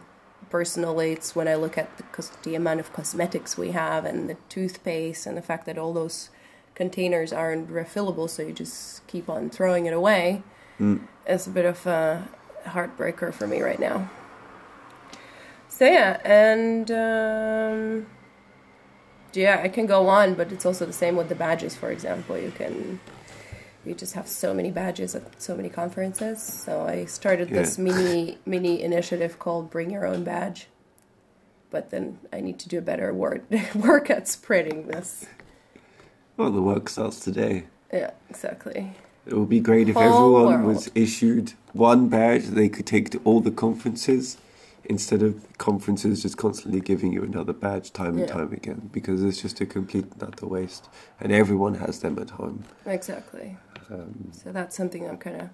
personally, 0.50 1.12
it's 1.12 1.36
when 1.36 1.48
I 1.48 1.56
look 1.56 1.78
at 1.78 1.98
the, 1.98 2.30
the 2.44 2.56
amount 2.56 2.80
of 2.80 2.94
cosmetics 2.94 3.58
we 3.58 3.72
have 3.72 4.06
and 4.06 4.30
the 4.30 4.38
toothpaste 4.50 5.26
and 5.26 5.38
the 5.38 5.42
fact 5.42 5.66
that 5.66 5.78
all 5.78 5.94
those 5.94 6.30
containers 6.76 7.34
aren't 7.34 7.70
refillable, 7.70 8.30
so 8.30 8.44
you 8.44 8.54
just 8.54 9.06
keep 9.08 9.30
on 9.30 9.50
throwing 9.50 9.88
it 9.88 9.94
away. 9.94 10.44
It's 11.26 11.48
a 11.48 11.50
bit 11.50 11.66
of 11.66 11.86
a 11.86 12.28
heartbreaker 12.66 13.34
for 13.34 13.48
me 13.48 13.62
right 13.62 13.80
now. 13.80 14.10
So 15.70 15.86
yeah, 15.86 16.20
and 16.24 16.90
um, 16.92 18.08
yeah, 19.34 19.62
I 19.64 19.70
can 19.70 19.86
go 19.86 20.08
on, 20.08 20.34
but 20.36 20.52
it's 20.52 20.66
also 20.66 20.86
the 20.86 20.94
same 20.94 21.16
with 21.16 21.30
the 21.30 21.36
badges. 21.36 21.76
For 21.76 21.92
example, 21.92 22.38
you 22.38 22.52
can 22.52 23.00
you 23.86 23.94
just 23.94 24.14
have 24.14 24.28
so 24.28 24.54
many 24.54 24.72
badges 24.72 25.16
at 25.16 25.42
so 25.42 25.56
many 25.56 25.70
conferences. 25.70 26.42
So 26.42 26.86
I 26.86 27.06
started 27.06 27.50
this 27.50 27.78
Yeah. 27.78 27.84
mini 27.86 28.38
mini 28.46 28.82
initiative 28.82 29.40
called 29.40 29.70
Bring 29.70 29.92
Your 29.92 30.06
Own 30.06 30.24
Badge. 30.24 30.68
But 31.70 31.90
then 31.90 32.20
I 32.32 32.40
need 32.40 32.60
to 32.60 32.70
do 32.70 32.78
a 32.78 32.82
better 32.82 33.14
word, 33.14 33.44
work 33.76 34.10
at 34.10 34.28
spreading 34.28 34.88
this. 34.88 35.26
Well, 36.38 36.52
the 36.52 36.62
work 36.62 36.88
starts 36.90 37.20
today. 37.20 37.66
Yeah, 37.92 38.12
exactly. 38.30 38.94
It 39.28 39.34
would 39.38 39.50
be 39.50 39.60
great 39.60 39.90
if 39.90 39.98
everyone 39.98 40.46
world. 40.64 40.64
was 40.64 40.90
issued 40.96 41.54
one 41.74 42.08
badge 42.08 42.46
they 42.46 42.70
could 42.70 42.86
take 42.86 43.10
to 43.12 43.22
all 43.24 43.42
the 43.42 43.52
conferences 43.52 44.38
instead 44.86 45.22
of 45.22 45.46
conferences 45.58 46.22
just 46.22 46.38
constantly 46.38 46.80
giving 46.80 47.12
you 47.12 47.22
another 47.24 47.52
badge 47.52 47.92
time 47.92 48.12
and 48.18 48.20
Yeah. 48.22 48.28
time 48.28 48.54
again 48.54 48.90
because 48.94 49.22
it's 49.22 49.42
just 49.42 49.60
a 49.60 49.66
complete 49.66 50.06
and 50.14 50.24
utter 50.24 50.48
waste 50.48 50.88
and 51.20 51.32
everyone 51.34 51.76
has 51.76 52.00
them 52.00 52.18
at 52.20 52.30
home. 52.32 52.64
Exactly. 52.86 53.58
Um, 53.92 54.30
So 54.32 54.52
that's 54.54 54.76
something 54.78 55.06
I'm 55.08 55.18
kind 55.18 55.42
of 55.42 55.50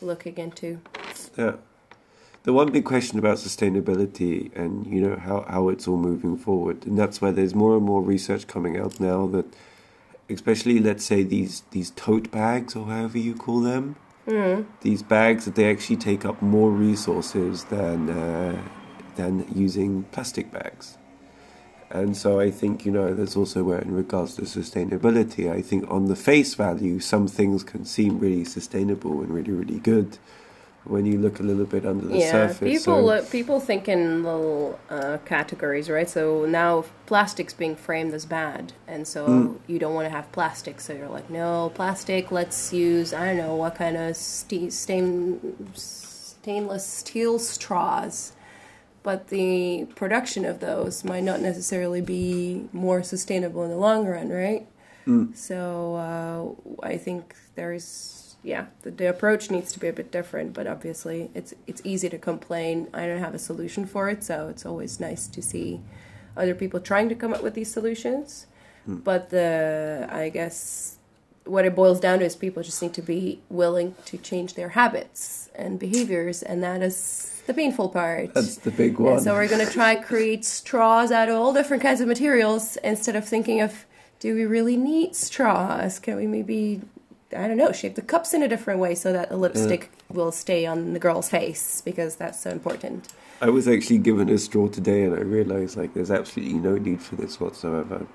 looking 0.00 0.36
into. 0.36 0.78
Yeah. 1.36 1.54
The 2.44 2.52
one 2.52 2.70
big 2.70 2.84
question 2.84 3.18
about 3.18 3.38
sustainability 3.38 4.54
and 4.56 4.86
you 4.86 5.00
know 5.00 5.16
how, 5.16 5.44
how 5.48 5.68
it's 5.70 5.88
all 5.88 5.98
moving 5.98 6.36
forward, 6.38 6.86
and 6.86 6.96
that's 6.96 7.20
where 7.20 7.32
there's 7.32 7.54
more 7.54 7.76
and 7.76 7.84
more 7.84 8.00
research 8.00 8.46
coming 8.46 8.78
out 8.78 9.00
now 9.00 9.26
that, 9.26 9.44
especially 10.30 10.78
let's 10.80 11.04
say 11.04 11.22
these 11.22 11.62
these 11.70 11.90
tote 11.90 12.30
bags 12.30 12.76
or 12.76 12.86
however 12.86 13.18
you 13.18 13.34
call 13.34 13.60
them, 13.60 13.96
these 14.82 15.02
bags 15.02 15.44
that 15.46 15.54
they 15.54 15.70
actually 15.70 15.96
take 15.96 16.24
up 16.24 16.40
more 16.42 16.70
resources 16.70 17.64
than 17.64 18.10
uh, 18.10 18.60
than 19.16 19.46
using 19.54 20.04
plastic 20.12 20.50
bags. 20.52 20.98
And 21.90 22.14
so 22.14 22.38
I 22.38 22.50
think, 22.50 22.84
you 22.84 22.92
know, 22.92 23.14
there's 23.14 23.34
also 23.34 23.64
where, 23.64 23.78
in 23.78 23.94
regards 23.94 24.34
to 24.36 24.42
sustainability, 24.42 25.50
I 25.50 25.62
think 25.62 25.90
on 25.90 26.04
the 26.06 26.16
face 26.16 26.54
value, 26.54 27.00
some 27.00 27.26
things 27.26 27.64
can 27.64 27.86
seem 27.86 28.18
really 28.18 28.44
sustainable 28.44 29.22
and 29.22 29.30
really, 29.30 29.52
really 29.52 29.78
good 29.78 30.18
when 30.88 31.06
you 31.06 31.18
look 31.18 31.38
a 31.40 31.42
little 31.42 31.66
bit 31.66 31.84
under 31.86 32.06
the 32.06 32.18
yeah, 32.18 32.48
surface. 32.48 32.58
people 32.58 32.94
so, 32.96 33.04
look, 33.04 33.30
people 33.30 33.60
think 33.60 33.88
in 33.88 34.24
little 34.24 34.80
uh, 34.90 35.18
categories, 35.26 35.90
right? 35.90 36.08
So 36.08 36.46
now 36.46 36.84
plastic's 37.06 37.54
being 37.54 37.76
framed 37.76 38.14
as 38.14 38.24
bad, 38.26 38.72
and 38.86 39.06
so 39.06 39.26
Mm. 39.26 39.58
you 39.66 39.78
don't 39.78 39.94
want 39.94 40.06
to 40.06 40.10
have 40.10 40.30
plastic. 40.32 40.80
So 40.80 40.94
you're 40.94 41.08
like, 41.08 41.30
no 41.30 41.70
plastic. 41.74 42.32
Let's 42.32 42.72
use 42.72 43.12
I 43.12 43.26
don't 43.26 43.36
know 43.36 43.54
what 43.54 43.74
kind 43.76 43.96
of 43.96 44.16
ste- 44.16 44.72
stain, 44.72 45.68
stainless 45.74 46.86
steel 46.86 47.38
straws. 47.38 48.32
But 49.02 49.28
the 49.28 49.86
production 49.94 50.44
of 50.44 50.60
those 50.60 51.04
might 51.04 51.22
not 51.22 51.40
necessarily 51.40 52.00
be 52.02 52.68
more 52.72 53.02
sustainable 53.02 53.62
in 53.64 53.70
the 53.70 53.76
long 53.76 54.06
run, 54.06 54.28
right? 54.28 54.66
So 55.34 55.94
uh, 55.96 56.86
I 56.86 56.98
think 56.98 57.34
there's 57.54 58.27
yeah 58.42 58.66
the, 58.82 58.90
the 58.90 59.08
approach 59.08 59.50
needs 59.50 59.72
to 59.72 59.80
be 59.80 59.88
a 59.88 59.92
bit 59.92 60.10
different, 60.10 60.52
but 60.52 60.66
obviously 60.66 61.30
it's 61.34 61.54
it's 61.66 61.82
easy 61.84 62.08
to 62.08 62.18
complain. 62.18 62.88
I 62.92 63.06
don't 63.06 63.20
have 63.20 63.34
a 63.34 63.38
solution 63.38 63.86
for 63.86 64.08
it, 64.08 64.24
so 64.24 64.48
it's 64.48 64.64
always 64.64 65.00
nice 65.00 65.26
to 65.28 65.42
see 65.42 65.80
other 66.36 66.54
people 66.54 66.80
trying 66.80 67.08
to 67.08 67.14
come 67.14 67.32
up 67.32 67.42
with 67.42 67.54
these 67.54 67.70
solutions. 67.70 68.46
Hmm. 68.86 68.96
But 68.96 69.30
the 69.30 70.08
I 70.10 70.28
guess 70.28 70.96
what 71.44 71.64
it 71.64 71.74
boils 71.74 71.98
down 71.98 72.18
to 72.20 72.24
is 72.24 72.36
people 72.36 72.62
just 72.62 72.80
need 72.82 72.94
to 72.94 73.02
be 73.02 73.40
willing 73.48 73.94
to 74.04 74.18
change 74.18 74.54
their 74.54 74.70
habits 74.70 75.48
and 75.54 75.78
behaviors, 75.78 76.42
and 76.42 76.62
that 76.62 76.82
is 76.82 77.42
the 77.46 77.54
painful 77.54 77.88
part. 77.88 78.34
That's 78.34 78.56
the 78.56 78.70
big 78.70 78.98
one. 78.98 79.14
And 79.14 79.22
so 79.22 79.32
we're 79.34 79.48
going 79.48 79.66
to 79.66 79.72
try 79.72 79.96
create 79.96 80.44
straws 80.44 81.10
out 81.10 81.28
of 81.28 81.34
all 81.34 81.52
different 81.52 81.82
kinds 81.82 82.00
of 82.00 82.06
materials 82.06 82.76
instead 82.84 83.16
of 83.16 83.26
thinking 83.26 83.60
of 83.60 83.86
do 84.20 84.34
we 84.34 84.44
really 84.44 84.76
need 84.76 85.14
straws? 85.14 85.98
Can 85.98 86.16
we 86.16 86.26
maybe 86.26 86.82
I 87.36 87.46
don't 87.46 87.56
know, 87.58 87.72
shape 87.72 87.94
the 87.94 88.02
cups 88.02 88.32
in 88.32 88.42
a 88.42 88.48
different 88.48 88.80
way 88.80 88.94
so 88.94 89.12
that 89.12 89.28
the 89.28 89.36
lipstick 89.36 89.90
will 90.08 90.32
stay 90.32 90.64
on 90.64 90.94
the 90.94 90.98
girl's 90.98 91.28
face 91.28 91.82
because 91.82 92.16
that's 92.16 92.40
so 92.40 92.50
important. 92.50 93.08
I 93.40 93.50
was 93.50 93.68
actually 93.68 93.98
given 93.98 94.28
a 94.30 94.38
straw 94.38 94.68
today, 94.68 95.04
and 95.04 95.14
I 95.14 95.20
realized 95.20 95.76
like 95.76 95.94
there's 95.94 96.10
absolutely 96.10 96.58
no 96.58 96.76
need 96.76 97.00
for 97.00 97.16
this 97.16 97.38
whatsoever. 97.38 98.06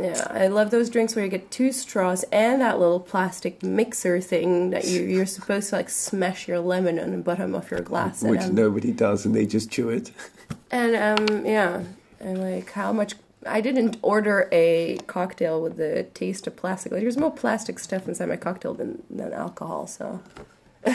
Yeah, 0.00 0.26
I 0.30 0.48
love 0.48 0.70
those 0.70 0.90
drinks 0.90 1.14
where 1.14 1.24
you 1.24 1.30
get 1.30 1.52
two 1.52 1.70
straws 1.70 2.24
and 2.32 2.60
that 2.60 2.80
little 2.80 2.98
plastic 2.98 3.62
mixer 3.62 4.20
thing 4.20 4.70
that 4.70 4.86
you, 4.86 5.02
you're 5.02 5.26
supposed 5.26 5.70
to 5.70 5.76
like 5.76 5.88
smash 5.88 6.48
your 6.48 6.58
lemon 6.58 6.98
on 6.98 7.12
the 7.12 7.18
bottom 7.18 7.54
of 7.54 7.70
your 7.70 7.80
glass. 7.80 8.22
Which 8.22 8.40
and, 8.40 8.50
um, 8.50 8.54
nobody 8.56 8.90
does, 8.90 9.24
and 9.24 9.34
they 9.34 9.46
just 9.46 9.70
chew 9.70 9.90
it. 9.90 10.10
and 10.72 10.96
um, 10.96 11.46
yeah, 11.46 11.84
and 12.18 12.40
like 12.40 12.72
how 12.72 12.92
much. 12.92 13.14
I 13.46 13.60
didn't 13.60 13.96
order 14.02 14.48
a 14.52 14.98
cocktail 15.06 15.60
with 15.60 15.76
the 15.76 16.04
taste 16.14 16.46
of 16.46 16.56
plastic. 16.56 16.92
Like, 16.92 17.02
there's 17.02 17.16
more 17.16 17.32
plastic 17.32 17.78
stuff 17.78 18.08
inside 18.08 18.28
my 18.28 18.36
cocktail 18.36 18.74
than, 18.74 19.02
than 19.10 19.32
alcohol, 19.32 19.86
so. 19.86 20.20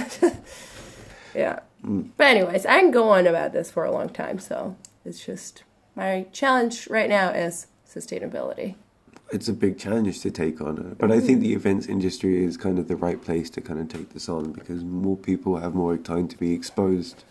yeah. 1.36 1.60
Mm. 1.84 2.10
But, 2.18 2.28
anyways, 2.28 2.66
I 2.66 2.80
can 2.80 2.92
go 2.92 3.10
on 3.10 3.28
about 3.28 3.54
this 3.54 3.72
for 3.72 3.86
a 3.86 3.92
long 3.92 4.10
time, 4.10 4.40
so 4.40 4.76
it's 5.06 5.26
just 5.26 5.64
my 5.96 6.28
challenge 6.32 6.88
right 6.90 7.10
now 7.10 7.30
is 7.32 7.68
sustainability. 7.88 8.76
It's 9.32 9.48
a 9.48 9.54
big 9.54 9.78
challenge 9.78 10.22
to 10.22 10.32
take 10.32 10.60
on, 10.60 10.80
uh, 10.80 10.96
but 10.98 11.12
I 11.12 11.20
think 11.20 11.40
mm-hmm. 11.40 11.50
the 11.50 11.54
events 11.54 11.86
industry 11.88 12.44
is 12.44 12.58
kind 12.58 12.80
of 12.80 12.88
the 12.88 12.96
right 12.96 13.22
place 13.22 13.50
to 13.52 13.62
kind 13.62 13.80
of 13.80 13.90
take 13.90 14.10
this 14.14 14.28
on 14.28 14.54
because 14.54 14.84
more 14.84 15.18
people 15.18 15.58
have 15.58 15.76
more 15.76 15.98
time 15.98 16.28
to 16.30 16.38
be 16.38 16.54
exposed 16.54 17.24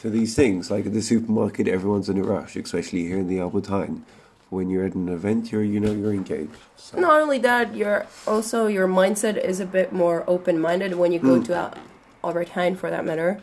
to 0.00 0.08
these 0.08 0.34
things. 0.34 0.70
Like 0.70 0.86
at 0.86 0.92
the 0.92 1.02
supermarket, 1.02 1.68
everyone's 1.68 2.08
in 2.08 2.18
a 2.18 2.22
rush, 2.22 2.56
especially 2.56 3.04
here 3.04 3.18
in 3.18 3.28
the 3.28 3.40
Albert 3.40 3.64
Heijn. 3.64 4.02
When 4.48 4.70
you're 4.70 4.84
at 4.84 4.94
an 4.94 5.08
event, 5.08 5.50
you're 5.50 5.64
you 5.64 5.80
know 5.80 5.92
you're 5.92 6.12
engaged. 6.14 6.52
So. 6.76 6.98
Not 7.00 7.20
only 7.20 7.38
that, 7.38 7.74
your 7.74 8.06
also 8.26 8.68
your 8.68 8.86
mindset 8.86 9.36
is 9.36 9.58
a 9.58 9.66
bit 9.66 9.92
more 9.92 10.22
open 10.28 10.60
minded 10.60 10.94
when 10.94 11.10
you 11.12 11.18
go 11.18 11.42
to 11.42 11.54
Al- 11.54 11.74
Albert 12.22 12.50
Heijn, 12.50 12.76
for 12.76 12.88
that 12.90 13.04
matter. 13.04 13.40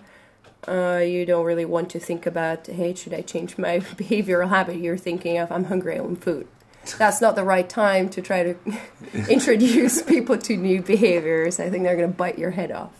Uh, 0.65 1.03
you 1.05 1.25
don't 1.25 1.43
really 1.43 1.65
want 1.65 1.89
to 1.89 1.99
think 1.99 2.25
about, 2.25 2.67
hey, 2.67 2.93
should 2.95 3.13
I 3.13 3.19
change 3.21 3.57
my 3.57 3.79
behavioral 4.01 4.47
habit? 4.47 4.77
You're 4.77 4.97
thinking 4.97 5.37
of, 5.37 5.51
I'm 5.51 5.65
hungry, 5.65 5.97
I 5.97 6.01
want 6.01 6.23
food. 6.23 6.47
That's 6.97 7.19
not 7.19 7.35
the 7.35 7.43
right 7.43 7.67
time 7.67 8.09
to 8.09 8.21
try 8.21 8.43
to 8.43 8.55
introduce 9.29 10.01
people 10.13 10.37
to 10.37 10.55
new 10.55 10.81
behaviors. 10.81 11.59
I 11.59 11.69
think 11.69 11.83
they're 11.83 11.97
going 11.97 12.11
to 12.11 12.15
bite 12.17 12.39
your 12.39 12.51
head 12.51 12.71
off. 12.71 12.91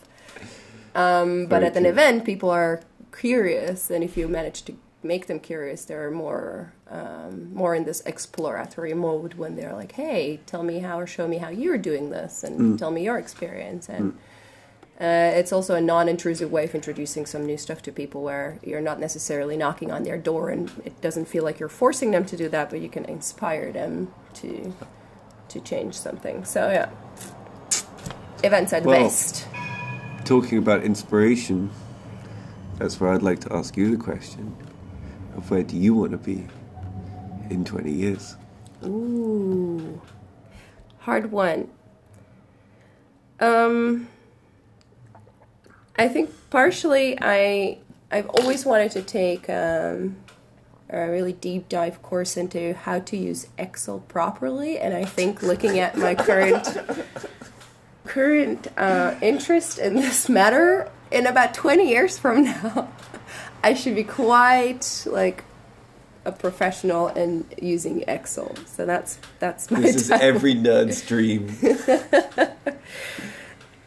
Um, 0.94 1.46
but 1.46 1.60
Very 1.60 1.66
at 1.66 1.76
an 1.76 1.82
true. 1.84 1.92
event, 1.92 2.24
people 2.24 2.50
are 2.50 2.82
curious, 3.16 3.90
and 3.90 4.04
if 4.04 4.16
you 4.16 4.28
manage 4.28 4.62
to 4.62 4.74
make 5.04 5.26
them 5.26 5.38
curious, 5.38 5.84
they're 5.84 6.10
more 6.10 6.72
um, 6.90 7.54
more 7.54 7.74
in 7.74 7.84
this 7.84 8.00
exploratory 8.06 8.94
mode 8.94 9.34
when 9.34 9.56
they're 9.56 9.74
like, 9.74 9.92
"Hey, 9.92 10.40
tell 10.46 10.62
me 10.62 10.80
how 10.80 10.98
or 10.98 11.06
show 11.06 11.28
me 11.28 11.38
how 11.38 11.48
you're 11.50 11.78
doing 11.78 12.10
this, 12.10 12.42
and 12.42 12.78
tell 12.78 12.90
me 12.90 13.04
your 13.04 13.18
experience." 13.18 13.88
And 13.88 14.18
uh, 15.00 15.32
it's 15.34 15.52
also 15.52 15.74
a 15.74 15.80
non-intrusive 15.80 16.50
way 16.50 16.64
of 16.64 16.74
introducing 16.74 17.26
some 17.26 17.44
new 17.44 17.56
stuff 17.56 17.82
to 17.82 17.92
people, 17.92 18.22
where 18.22 18.58
you're 18.62 18.80
not 18.80 19.00
necessarily 19.00 19.56
knocking 19.56 19.90
on 19.90 20.04
their 20.04 20.18
door, 20.18 20.50
and 20.50 20.70
it 20.84 21.00
doesn't 21.00 21.26
feel 21.26 21.44
like 21.44 21.58
you're 21.58 21.68
forcing 21.68 22.10
them 22.10 22.24
to 22.24 22.36
do 22.36 22.48
that, 22.48 22.70
but 22.70 22.80
you 22.80 22.88
can 22.88 23.04
inspire 23.04 23.72
them 23.72 24.12
to 24.34 24.72
to 25.48 25.60
change 25.60 25.94
something. 25.94 26.44
So 26.44 26.70
yeah, 26.70 26.90
events 28.42 28.72
are 28.72 28.80
the 28.80 28.88
Well, 28.88 29.04
best. 29.04 29.46
Talking 30.24 30.56
about 30.58 30.82
inspiration, 30.84 31.70
that's 32.78 32.98
where 32.98 33.12
I'd 33.12 33.22
like 33.22 33.40
to 33.40 33.52
ask 33.52 33.76
you 33.76 33.90
the 33.90 34.02
question 34.02 34.56
where 35.48 35.62
do 35.62 35.76
you 35.76 35.94
want 35.94 36.12
to 36.12 36.18
be 36.18 36.46
in 37.50 37.64
20 37.64 37.90
years? 37.90 38.36
Ooh, 38.84 40.00
hard 41.00 41.30
one. 41.30 41.70
Um, 43.40 44.08
I 45.96 46.08
think 46.08 46.30
partially 46.50 47.16
I 47.20 47.78
I've 48.10 48.28
always 48.28 48.64
wanted 48.64 48.92
to 48.92 49.02
take 49.02 49.48
um, 49.50 50.16
a 50.88 51.08
really 51.08 51.32
deep 51.32 51.68
dive 51.68 52.00
course 52.02 52.36
into 52.36 52.74
how 52.74 53.00
to 53.00 53.16
use 53.16 53.48
Excel 53.58 54.00
properly, 54.00 54.78
and 54.78 54.94
I 54.94 55.04
think 55.04 55.42
looking 55.42 55.78
at 55.78 55.96
my 55.96 56.14
current 56.14 56.68
current 58.04 58.68
uh, 58.76 59.14
interest 59.20 59.78
in 59.78 59.94
this 59.94 60.28
matter, 60.28 60.90
in 61.10 61.26
about 61.26 61.54
twenty 61.54 61.88
years 61.88 62.18
from 62.18 62.44
now, 62.44 62.88
I 63.64 63.72
should 63.72 63.94
be 63.94 64.04
quite 64.04 65.06
like 65.06 65.42
a 66.26 66.32
professional 66.32 67.08
in 67.08 67.46
using 67.60 68.04
Excel. 68.06 68.54
So 68.66 68.84
that's 68.84 69.18
that's 69.38 69.70
my 69.70 69.80
This 69.80 69.96
is 69.96 70.10
every 70.10 70.54
nerd's 70.54 71.00
dream. 71.00 71.56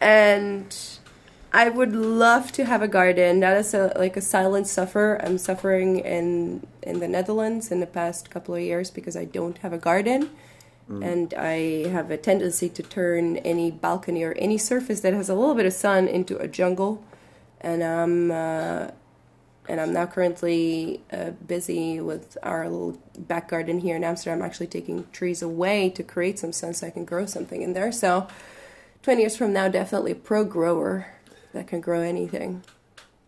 and 0.00 0.76
I 1.52 1.68
would 1.68 1.94
love 1.94 2.50
to 2.52 2.64
have 2.64 2.82
a 2.82 2.88
garden. 2.88 3.38
That 3.38 3.56
is 3.56 3.72
a, 3.72 3.92
like 3.96 4.16
a 4.16 4.20
silent 4.20 4.66
suffer. 4.66 5.20
I'm 5.24 5.38
suffering 5.38 6.00
in 6.00 6.66
in 6.82 6.98
the 6.98 7.06
Netherlands 7.06 7.70
in 7.70 7.78
the 7.78 7.86
past 7.86 8.30
couple 8.30 8.56
of 8.56 8.60
years 8.60 8.90
because 8.90 9.16
I 9.16 9.26
don't 9.26 9.58
have 9.58 9.72
a 9.72 9.78
garden, 9.78 10.30
and 10.88 11.32
I 11.34 11.88
have 11.88 12.10
a 12.10 12.16
tendency 12.16 12.68
to 12.68 12.82
turn 12.82 13.36
any 13.38 13.70
balcony 13.70 14.24
or 14.24 14.32
any 14.32 14.58
surface 14.58 15.00
that 15.02 15.14
has 15.14 15.28
a 15.28 15.34
little 15.34 15.54
bit 15.54 15.66
of 15.66 15.72
sun 15.72 16.08
into 16.08 16.36
a 16.38 16.48
jungle, 16.48 17.04
and 17.60 17.84
I'm. 17.84 18.32
Uh, 18.32 18.90
and 19.68 19.80
I'm 19.80 19.92
now 19.92 20.06
currently 20.06 21.02
uh, 21.12 21.30
busy 21.46 22.00
with 22.00 22.38
our 22.42 22.68
little 22.68 22.98
back 23.18 23.48
garden 23.48 23.80
here 23.80 23.96
in 23.96 24.04
Amsterdam, 24.04 24.42
actually 24.42 24.66
taking 24.68 25.06
trees 25.12 25.42
away 25.42 25.90
to 25.90 26.02
create 26.02 26.38
some 26.38 26.52
sun 26.52 26.74
so 26.74 26.86
I 26.86 26.90
can 26.90 27.04
grow 27.04 27.26
something 27.26 27.62
in 27.62 27.74
there. 27.74 27.92
So, 27.92 28.26
20 29.02 29.20
years 29.20 29.36
from 29.36 29.52
now, 29.52 29.68
definitely 29.68 30.12
a 30.12 30.16
pro 30.16 30.44
grower 30.44 31.06
that 31.52 31.66
can 31.66 31.80
grow 31.80 32.00
anything. 32.00 32.62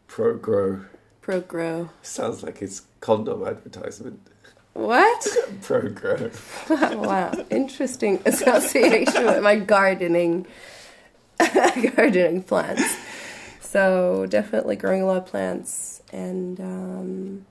Pro 0.06 0.36
grow. 0.36 0.86
Pro 1.20 1.40
grow. 1.40 1.90
Sounds 2.02 2.42
like 2.42 2.62
it's 2.62 2.82
condom 3.00 3.46
advertisement. 3.46 4.20
What? 4.72 5.26
Pro 5.62 5.88
grow. 5.88 6.30
wow, 6.70 7.32
interesting 7.50 8.20
association 8.24 9.26
with 9.26 9.42
my 9.42 9.56
gardening, 9.56 10.46
gardening 11.96 12.42
plants. 12.42 12.96
So 13.70 14.26
definitely 14.28 14.74
growing 14.74 15.00
a 15.00 15.06
lot 15.06 15.18
of 15.18 15.26
plants 15.26 16.02
and 16.12 16.58
um, 16.58 17.46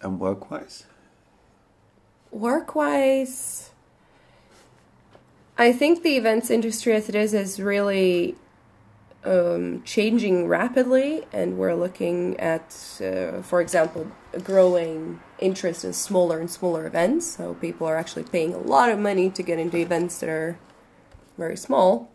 And 0.00 0.20
work 0.20 0.48
wise? 0.48 0.84
work 2.30 2.76
wise, 2.76 3.70
I 5.58 5.72
think 5.72 6.04
the 6.04 6.16
events 6.16 6.50
industry 6.50 6.92
as 6.94 7.08
it 7.08 7.16
is 7.16 7.34
is 7.34 7.58
really 7.58 8.36
um, 9.24 9.82
changing 9.82 10.46
rapidly, 10.46 11.26
and 11.32 11.58
we're 11.58 11.74
looking 11.74 12.38
at, 12.38 12.72
uh, 13.02 13.42
for 13.42 13.60
example, 13.60 14.06
a 14.32 14.38
growing 14.38 15.18
interest 15.40 15.84
in 15.84 15.92
smaller 15.92 16.38
and 16.38 16.48
smaller 16.48 16.86
events. 16.86 17.26
So 17.26 17.54
people 17.54 17.88
are 17.88 17.96
actually 17.96 18.22
paying 18.22 18.54
a 18.54 18.58
lot 18.58 18.88
of 18.88 19.00
money 19.00 19.28
to 19.30 19.42
get 19.42 19.58
into 19.58 19.78
events 19.78 20.20
that 20.20 20.28
are 20.28 20.60
very 21.36 21.56
small, 21.56 22.08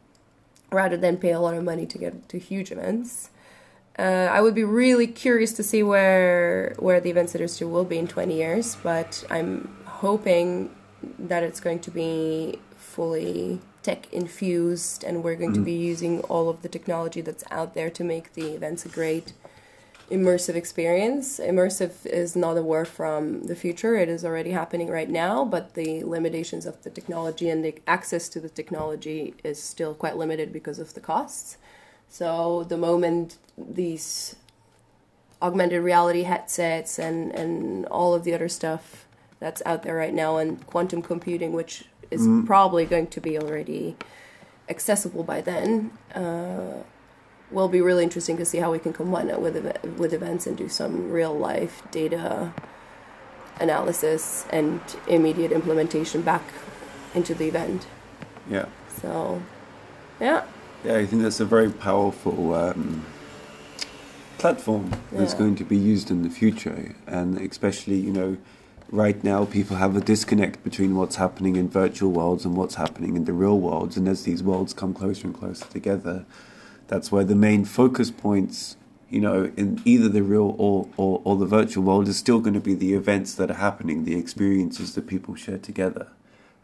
rather 0.71 0.97
than 0.97 1.17
pay 1.17 1.31
a 1.31 1.39
lot 1.39 1.53
of 1.53 1.63
money 1.63 1.85
to 1.85 1.97
get 1.97 2.29
to 2.29 2.39
huge 2.39 2.71
events. 2.71 3.29
Uh, 3.97 4.27
I 4.29 4.41
would 4.41 4.55
be 4.55 4.63
really 4.63 5.07
curious 5.07 5.53
to 5.53 5.63
see 5.63 5.81
where 5.81 6.75
where 6.79 6.99
the 6.99 7.09
events 7.09 7.33
industry 7.33 7.65
will 7.67 7.85
be 7.85 7.97
in 7.97 8.07
20 8.07 8.35
years, 8.35 8.75
but 8.83 9.23
I'm 9.29 9.77
hoping 9.85 10.75
that 11.17 11.43
it's 11.43 11.59
going 11.59 11.79
to 11.79 11.91
be 11.91 12.59
fully 12.75 13.61
tech 13.83 14.11
infused 14.11 15.03
and 15.03 15.23
we're 15.23 15.35
going 15.35 15.53
to 15.53 15.59
be 15.59 15.73
using 15.73 16.21
all 16.21 16.49
of 16.49 16.61
the 16.63 16.69
technology 16.69 17.21
that's 17.21 17.43
out 17.51 17.75
there 17.75 17.89
to 17.91 18.03
make 18.03 18.33
the 18.33 18.47
events 18.55 18.85
a 18.85 18.89
great 18.89 19.33
immersive 20.09 20.55
experience. 20.55 21.39
Immersive 21.39 22.05
is 22.05 22.35
not 22.35 22.57
a 22.57 22.61
word 22.61 22.87
from 22.87 23.43
the 23.43 23.55
future, 23.55 23.95
it 23.95 24.09
is 24.09 24.23
already 24.23 24.51
happening 24.51 24.89
right 24.89 25.09
now, 25.09 25.43
but 25.43 25.73
the 25.73 26.03
limitations 26.03 26.65
of 26.65 26.83
the 26.83 26.89
technology 26.89 27.49
and 27.49 27.65
the 27.65 27.75
access 27.87 28.29
to 28.29 28.39
the 28.39 28.49
technology 28.49 29.33
is 29.43 29.61
still 29.61 29.93
quite 29.93 30.17
limited 30.17 30.53
because 30.53 30.79
of 30.79 30.93
the 30.93 30.99
costs. 30.99 31.57
So 32.07 32.63
the 32.63 32.77
moment 32.77 33.37
these 33.57 34.35
augmented 35.41 35.81
reality 35.81 36.23
headsets 36.23 36.99
and, 36.99 37.31
and 37.31 37.85
all 37.87 38.13
of 38.13 38.23
the 38.23 38.33
other 38.33 38.49
stuff 38.49 39.07
that's 39.39 39.61
out 39.65 39.83
there 39.83 39.95
right 39.95 40.13
now 40.13 40.37
and 40.37 40.65
quantum 40.65 41.01
computing, 41.01 41.51
which 41.51 41.85
is 42.11 42.27
probably 42.45 42.85
going 42.85 43.07
to 43.07 43.19
be 43.19 43.37
already 43.37 43.95
accessible 44.69 45.23
by 45.23 45.41
then, 45.41 45.91
uh, 46.13 46.83
will 47.55 47.69
be 47.69 47.81
really 47.81 48.03
interesting 48.03 48.35
to 48.37 48.45
see 48.45 48.59
how 48.59 48.71
we 48.71 48.77
can 48.77 48.93
combine 48.93 49.29
it 49.29 49.39
with 49.39 49.55
ev- 49.55 49.97
with 49.97 50.13
events 50.13 50.45
and 50.45 50.57
do 50.57 50.67
some 50.69 51.09
real 51.09 51.33
life 51.33 51.81
data 51.89 52.53
analysis 53.59 54.45
and 54.49 54.81
immediate 55.07 55.51
implementation 55.53 56.21
back 56.21 56.43
into 57.15 57.33
the 57.33 57.47
event. 57.47 57.87
Yeah. 58.49 58.65
So 59.01 59.41
Yeah. 60.19 60.43
Yeah, 60.83 60.97
I 60.97 61.05
think 61.07 61.23
that's 61.23 61.39
a 61.39 61.45
very 61.45 61.71
powerful 61.71 62.53
um, 62.53 63.05
platform 64.37 64.91
that's 65.11 65.33
going 65.33 65.55
to 65.55 65.63
be 65.63 65.77
used 65.77 66.11
in 66.11 66.21
the 66.21 66.29
future, 66.29 66.93
and 67.07 67.39
especially 67.39 67.95
you 67.95 68.11
know, 68.11 68.37
right 68.91 69.23
now 69.23 69.45
people 69.45 69.77
have 69.77 69.95
a 69.95 70.01
disconnect 70.01 70.63
between 70.63 70.95
what's 70.95 71.15
happening 71.15 71.55
in 71.55 71.67
virtual 71.69 72.11
worlds 72.11 72.45
and 72.45 72.55
what's 72.55 72.75
happening 72.75 73.15
in 73.15 73.25
the 73.25 73.33
real 73.33 73.59
worlds, 73.59 73.97
and 73.97 74.07
as 74.07 74.23
these 74.23 74.43
worlds 74.43 74.73
come 74.73 74.93
closer 74.93 75.25
and 75.25 75.35
closer 75.35 75.65
together, 75.65 76.25
that's 76.87 77.11
where 77.11 77.23
the 77.23 77.35
main 77.35 77.65
focus 77.65 78.11
points. 78.11 78.77
You 79.09 79.21
know, 79.21 79.51
in 79.55 79.81
either 79.85 80.09
the 80.09 80.23
real 80.23 80.55
or, 80.57 80.89
or, 80.97 81.21
or 81.23 81.35
the 81.37 81.45
virtual 81.45 81.83
world 81.83 82.07
is 82.07 82.17
still 82.17 82.39
going 82.39 82.55
to 82.55 82.59
be 82.59 82.73
the 82.73 82.93
events 82.95 83.35
that 83.35 83.51
are 83.51 83.55
happening, 83.55 84.03
the 84.03 84.15
experiences 84.17 84.95
that 84.95 85.05
people 85.07 85.35
share 85.35 85.59
together. 85.59 86.07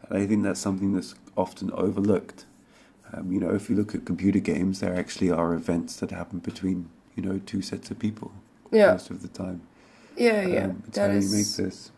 And 0.08 0.18
I 0.22 0.26
think 0.26 0.42
that's 0.42 0.60
something 0.60 0.92
that's 0.92 1.14
often 1.36 1.70
overlooked. 1.72 2.44
Um, 3.12 3.30
you 3.32 3.38
know, 3.40 3.54
if 3.54 3.70
you 3.70 3.76
look 3.76 3.94
at 3.94 4.04
computer 4.04 4.40
games, 4.40 4.80
there 4.80 4.94
actually 4.94 5.30
are 5.30 5.54
events 5.54 5.96
that 5.96 6.10
happen 6.10 6.40
between 6.40 6.88
you 7.14 7.22
know 7.22 7.40
two 7.46 7.62
sets 7.62 7.90
of 7.90 7.98
people 7.98 8.32
Yeah. 8.70 8.92
most 8.92 9.10
of 9.10 9.22
the 9.22 9.28
time. 9.28 9.62
Yeah, 10.16 10.46
yeah. 10.46 10.64
Um, 10.64 10.82
it's 10.88 10.96
that 10.96 11.10
how 11.10 11.16
is 11.16 11.30
you 11.30 11.38
make 11.38 11.68
this. 11.68 11.90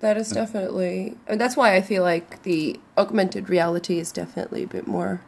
that 0.00 0.16
is 0.16 0.30
definitely 0.30 1.16
and 1.28 1.40
that's 1.40 1.56
why 1.56 1.76
I 1.76 1.80
feel 1.80 2.02
like 2.02 2.42
the 2.42 2.78
augmented 2.98 3.48
reality 3.48 3.98
is 3.98 4.10
definitely 4.12 4.64
a 4.64 4.66
bit 4.66 4.86
more 4.86 5.22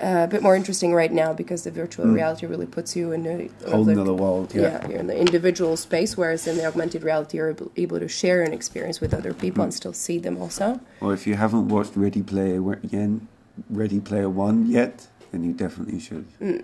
uh, 0.00 0.24
a 0.24 0.28
bit 0.28 0.42
more 0.42 0.54
interesting 0.56 0.94
right 0.94 1.12
now 1.12 1.32
because 1.32 1.62
the 1.64 1.70
virtual 1.70 2.06
Mm. 2.06 2.14
reality 2.14 2.46
really 2.46 2.66
puts 2.66 2.94
you 2.96 3.12
in 3.12 3.26
a 3.26 3.48
Whole 3.70 3.84
the- 3.84 3.94
nother 3.94 4.14
world. 4.14 4.54
Yeah. 4.54 4.62
yeah. 4.62 4.88
you're 4.88 4.98
in 5.00 5.06
the 5.08 5.18
individual 5.18 5.76
space, 5.76 6.16
whereas 6.16 6.46
in 6.46 6.56
the 6.56 6.64
augmented 6.66 7.02
reality, 7.02 7.38
you're 7.38 7.50
able, 7.50 7.70
able 7.76 7.98
to 7.98 8.08
share 8.08 8.42
an 8.42 8.52
experience 8.52 9.00
with 9.00 9.12
other 9.12 9.34
people 9.34 9.62
Mm. 9.62 9.64
and 9.64 9.74
still 9.74 9.92
see 9.92 10.18
them 10.18 10.36
also. 10.40 10.80
Or 11.00 11.12
if 11.14 11.26
you 11.26 11.34
haven't 11.34 11.68
watched 11.68 11.96
Ready 11.96 12.22
Player 12.22 12.62
One, 12.62 13.28
Ready 13.70 14.00
Player 14.00 14.28
One 14.30 14.66
yet, 14.70 15.08
then 15.32 15.42
you 15.44 15.52
definitely 15.52 15.98
should. 16.00 16.26
Mm. 16.40 16.62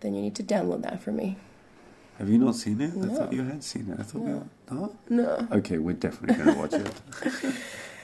Then 0.00 0.14
you 0.14 0.22
need 0.22 0.34
to 0.36 0.42
download 0.42 0.82
that 0.82 1.00
for 1.02 1.12
me. 1.12 1.36
Have 2.18 2.28
you 2.28 2.38
not 2.38 2.54
seen 2.56 2.80
it? 2.80 2.92
I 3.02 3.06
thought 3.14 3.32
you 3.32 3.42
had 3.42 3.64
seen 3.64 3.88
it. 3.90 3.98
I 3.98 4.02
thought 4.04 4.22
No. 4.22 4.46
you 4.70 4.76
not. 4.80 5.10
No. 5.10 5.48
Okay, 5.58 5.78
we're 5.78 5.94
definitely 5.94 6.36
going 6.36 6.54
to 6.54 6.60
watch 6.60 6.74
it. 6.74 6.94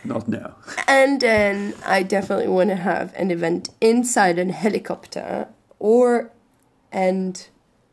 not 0.04 0.28
now. 0.28 0.56
And 0.86 1.20
then 1.20 1.74
I 1.84 2.02
definitely 2.02 2.48
want 2.48 2.70
to 2.70 2.76
have 2.76 3.14
an 3.16 3.30
event 3.30 3.70
inside 3.80 4.38
a 4.38 4.50
helicopter 4.52 5.48
or 5.78 6.30
and 6.90 7.46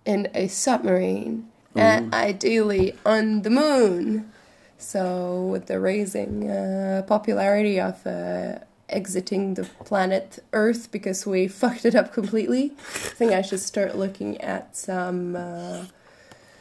in 0.06 0.30
a 0.34 0.48
submarine, 0.48 1.50
and 1.76 2.14
ideally 2.14 2.96
on 3.06 3.42
the 3.42 3.50
moon. 3.50 4.32
So 4.78 5.48
with 5.52 5.66
the 5.66 5.80
raising 5.80 6.50
uh, 6.50 7.04
popularity 7.08 7.80
of 7.80 8.06
uh, 8.06 8.60
exiting 8.88 9.56
the 9.56 9.64
planet 9.64 10.40
Earth 10.54 10.92
because 10.92 11.26
we 11.26 11.48
fucked 11.62 11.86
it 11.86 11.96
up 11.96 12.14
completely, 12.14 12.74
I 12.78 13.10
think 13.18 13.32
I 13.34 13.42
should 13.42 13.60
start 13.60 13.98
looking 13.98 14.40
at 14.40 14.76
some. 14.76 15.36
Uh, 15.36 15.86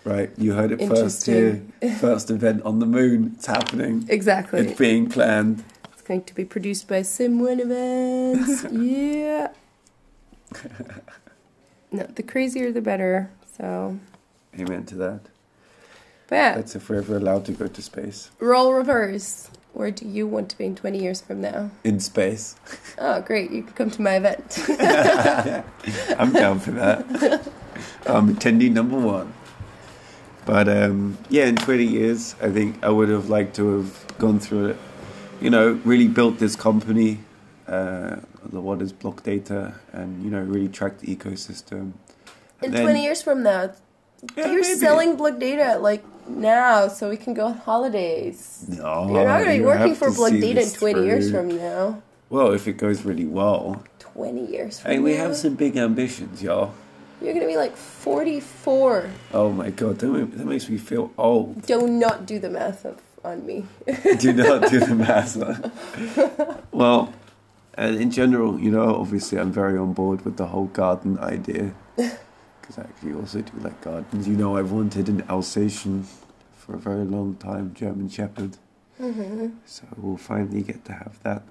Right, 0.05 0.31
you 0.37 0.53
heard 0.53 0.71
it 0.71 0.87
first 0.87 1.25
here. 1.25 1.63
First 1.99 2.31
event 2.31 2.63
on 2.63 2.79
the 2.79 2.85
moon. 2.87 3.33
It's 3.37 3.47
happening. 3.47 4.05
exactly. 4.09 4.61
It's 4.61 4.79
being 4.79 5.09
planned. 5.09 5.65
It's 5.93 6.03
going 6.03 6.25
to 6.25 6.35
be 6.35 6.45
produced 6.45 6.87
by 6.89 7.01
Simwin 7.01 7.59
Events. 7.61 8.67
yeah. 8.71 9.49
No, 11.91 12.03
the 12.05 12.23
crazier 12.23 12.71
the 12.71 12.83
better. 12.83 13.31
So, 13.57 13.99
Amen 14.59 14.85
to 14.87 14.95
that. 14.97 15.21
but 16.29 16.37
yeah, 16.37 16.55
That's 16.57 16.77
if 16.77 16.91
we're 16.91 16.97
ever 16.97 17.17
allowed 17.17 17.47
to 17.47 17.53
go 17.53 17.67
to 17.67 17.83
space. 17.83 18.31
role 18.41 18.75
reverse. 18.75 19.49
Where 19.73 19.91
do 19.91 20.07
you 20.07 20.27
want 20.29 20.51
to 20.51 20.59
be 20.59 20.67
in 20.67 20.77
20 20.77 21.03
years 21.03 21.21
from 21.21 21.41
now? 21.41 21.71
In 21.83 21.99
space. 21.99 22.57
Oh, 22.97 23.21
great. 23.23 23.51
You 23.51 23.65
can 23.65 23.73
come 23.73 23.91
to 23.91 24.03
my 24.03 24.17
event. 24.17 24.57
I'm 26.17 26.33
down 26.33 26.61
for 26.61 26.71
that. 26.73 27.05
I'm 28.07 28.29
um, 28.29 28.37
attendee 28.37 28.71
number 28.71 28.97
one. 28.97 29.35
But 30.47 30.69
um, 30.69 31.17
yeah, 31.31 31.47
in 31.47 31.57
20 31.57 31.85
years, 31.85 32.35
I 32.43 32.51
think 32.51 32.83
I 32.85 32.91
would 32.91 33.09
have 33.09 33.29
liked 33.31 33.57
to 33.57 33.79
have 33.79 34.19
gone 34.19 34.39
through 34.39 34.67
it. 34.71 34.77
You 35.41 35.51
know, 35.51 35.81
really 35.85 36.09
built 36.09 36.39
this 36.39 36.55
company, 36.57 37.21
uh, 37.67 38.17
the 38.53 38.61
what 38.61 38.83
is 38.83 38.93
block 38.93 39.23
data, 39.23 39.75
and 39.93 40.23
you 40.23 40.31
know, 40.31 40.41
really 40.41 40.69
tracked 40.69 41.01
the 41.01 41.15
ecosystem. 41.17 41.93
in 42.63 42.67
And 42.67 42.75
then- 42.75 42.83
20 42.85 43.03
years 43.03 43.23
from 43.23 43.43
now, 43.43 43.71
Yeah, 44.37 44.47
you're 44.53 44.63
maybe. 44.63 44.79
selling 44.79 45.17
Block 45.17 45.39
Data 45.39 45.79
like 45.79 46.03
now 46.29 46.89
so 46.89 47.11
we 47.11 47.17
can 47.19 47.35
go 47.35 47.47
on 47.47 47.55
holidays. 47.55 48.65
No, 48.69 49.09
you're 49.13 49.25
not 49.25 49.43
going 49.45 49.57
to 49.57 49.59
be 49.59 49.65
working 49.65 49.95
for 49.95 50.11
Block 50.11 50.31
Data 50.33 50.47
in 50.49 50.55
this 50.57 50.73
20 50.73 51.05
years 51.05 51.31
from 51.31 51.49
now. 51.49 52.01
Well, 52.31 52.53
if 52.53 52.67
it 52.67 52.79
goes 52.79 53.05
really 53.05 53.27
well, 53.27 53.83
20 53.99 54.47
years 54.47 54.81
from 54.81 54.91
now. 54.91 54.97
hey, 54.97 55.03
we 55.03 55.15
have 55.17 55.37
some 55.37 55.55
big 55.57 55.77
ambitions, 55.77 56.43
y'all. 56.43 56.73
You're 57.25 57.41
to 57.41 57.47
be 57.47 57.57
like 57.57 57.77
44. 57.77 59.11
Oh 59.33 59.51
my 59.51 59.71
god, 59.71 59.99
that, 59.99 60.45
makes 60.45 60.69
me 60.69 60.79
feel 60.79 61.11
old. 61.17 61.63
Do 61.63 61.89
not 61.89 62.27
do 62.27 62.39
the 62.39 62.51
math 62.51 62.85
of, 62.85 63.01
on 63.25 63.47
me. 63.47 63.65
do 64.19 64.33
not 64.33 64.71
do 64.71 64.81
the 64.81 64.95
math. 64.95 65.37
man. 65.37 66.61
well, 66.73 67.13
and 67.75 67.97
in 67.97 68.11
general, 68.11 68.61
you 68.61 68.71
know, 68.71 68.95
obviously, 68.97 69.39
I'm 69.39 69.53
very 69.53 69.79
on 69.79 69.93
board 69.95 70.25
with 70.25 70.37
the 70.37 70.47
whole 70.47 70.67
garden 70.67 71.19
idea 71.19 71.73
because 71.97 72.79
I 72.79 72.83
actually 72.83 73.15
also 73.15 73.41
do 73.41 73.53
like 73.61 73.81
gardens. 73.81 74.29
You 74.29 74.37
know, 74.37 74.57
I've 74.57 74.71
wanted 74.73 75.09
an 75.09 75.25
Alsatian 75.29 76.07
for 76.55 76.75
a 76.75 76.79
very 76.79 77.05
long 77.05 77.37
time, 77.37 77.75
German 77.75 78.09
Shepherd. 78.09 78.57
hmm 78.99 79.49
So 79.67 79.85
we'll 79.97 80.17
finally 80.19 80.63
get 80.63 80.85
to 80.87 80.93
have 80.93 81.23
that. 81.23 81.43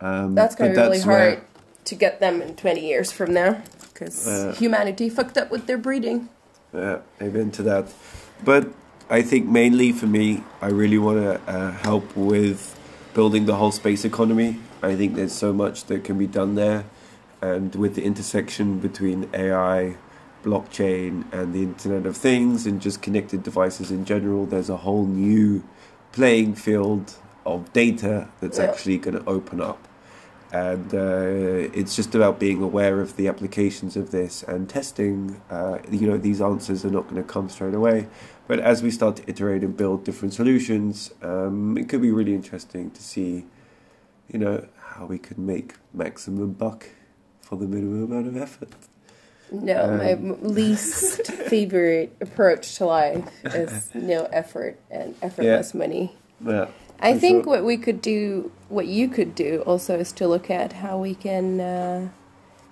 Um, 0.00 0.34
That's 0.34 0.54
going 0.54 0.74
to 0.74 0.76
be 0.80 0.82
really 0.86 1.00
where- 1.00 1.30
hard 1.30 1.44
to 1.84 1.94
get 1.94 2.20
them 2.20 2.42
in 2.42 2.54
20 2.54 2.86
years 2.86 3.10
from 3.10 3.32
now 3.32 3.62
because 3.98 4.26
Uh, 4.26 4.54
humanity 4.58 5.08
fucked 5.08 5.36
up 5.36 5.50
with 5.50 5.66
their 5.66 5.78
breeding. 5.78 6.28
Yeah, 6.72 6.98
amen 7.20 7.50
to 7.52 7.62
that. 7.64 7.86
But 8.44 8.68
I 9.10 9.22
think 9.22 9.46
mainly 9.48 9.92
for 9.92 10.06
me, 10.06 10.42
I 10.60 10.68
really 10.68 10.98
want 10.98 11.18
to 11.18 11.40
uh, 11.50 11.72
help 11.72 12.16
with 12.16 12.76
building 13.14 13.46
the 13.46 13.56
whole 13.56 13.72
space 13.72 14.04
economy. 14.04 14.60
I 14.82 14.94
think 14.94 15.16
there's 15.16 15.32
so 15.32 15.52
much 15.52 15.84
that 15.86 16.04
can 16.04 16.18
be 16.18 16.26
done 16.26 16.54
there, 16.54 16.84
and 17.40 17.74
with 17.74 17.94
the 17.94 18.04
intersection 18.04 18.78
between 18.78 19.28
AI, 19.34 19.96
blockchain, 20.44 21.24
and 21.32 21.52
the 21.52 21.62
Internet 21.62 22.06
of 22.06 22.16
Things, 22.16 22.66
and 22.66 22.80
just 22.80 23.02
connected 23.02 23.42
devices 23.42 23.90
in 23.90 24.04
general, 24.04 24.46
there's 24.46 24.70
a 24.70 24.76
whole 24.76 25.04
new 25.06 25.64
playing 26.12 26.54
field 26.54 27.14
of 27.44 27.72
data 27.72 28.28
that's 28.40 28.58
Yeah. 28.58 28.66
actually 28.66 28.98
going 28.98 29.18
to 29.18 29.28
open 29.28 29.60
up. 29.60 29.87
And 30.52 30.94
uh, 30.94 31.68
it's 31.78 31.94
just 31.94 32.14
about 32.14 32.38
being 32.38 32.62
aware 32.62 33.00
of 33.00 33.16
the 33.16 33.28
applications 33.28 33.96
of 33.96 34.10
this 34.10 34.42
and 34.42 34.68
testing. 34.68 35.40
Uh, 35.50 35.78
you 35.90 36.06
know, 36.06 36.16
these 36.16 36.40
answers 36.40 36.84
are 36.84 36.90
not 36.90 37.02
going 37.04 37.22
to 37.22 37.28
come 37.28 37.48
straight 37.50 37.74
away, 37.74 38.08
but 38.46 38.58
as 38.58 38.82
we 38.82 38.90
start 38.90 39.16
to 39.16 39.28
iterate 39.28 39.62
and 39.62 39.76
build 39.76 40.04
different 40.04 40.32
solutions, 40.32 41.12
um, 41.22 41.76
it 41.76 41.88
could 41.88 42.00
be 42.00 42.10
really 42.10 42.34
interesting 42.34 42.90
to 42.92 43.02
see, 43.02 43.44
you 44.32 44.38
know, 44.38 44.66
how 44.80 45.04
we 45.04 45.18
could 45.18 45.38
make 45.38 45.74
maximum 45.92 46.52
buck 46.54 46.88
for 47.40 47.56
the 47.56 47.66
minimum 47.66 48.04
amount 48.10 48.26
of 48.26 48.36
effort. 48.36 48.70
No, 49.50 49.82
Um, 49.84 50.28
my 50.28 50.34
least 50.48 51.26
favorite 51.48 52.14
approach 52.20 52.76
to 52.76 52.86
life 52.86 53.28
is 53.44 53.90
no 53.94 54.24
effort 54.32 54.78
and 54.90 55.14
effortless 55.22 55.72
money. 55.74 56.14
Yeah, 56.44 56.66
I 57.00 57.14
For 57.14 57.20
think 57.20 57.44
sure. 57.44 57.52
what 57.54 57.64
we 57.64 57.76
could 57.76 58.00
do, 58.02 58.50
what 58.68 58.86
you 58.86 59.08
could 59.08 59.34
do 59.34 59.62
also, 59.66 59.98
is 59.98 60.12
to 60.12 60.26
look 60.26 60.50
at 60.50 60.72
how 60.74 60.98
we 60.98 61.14
can 61.14 61.60
uh, 61.60 62.08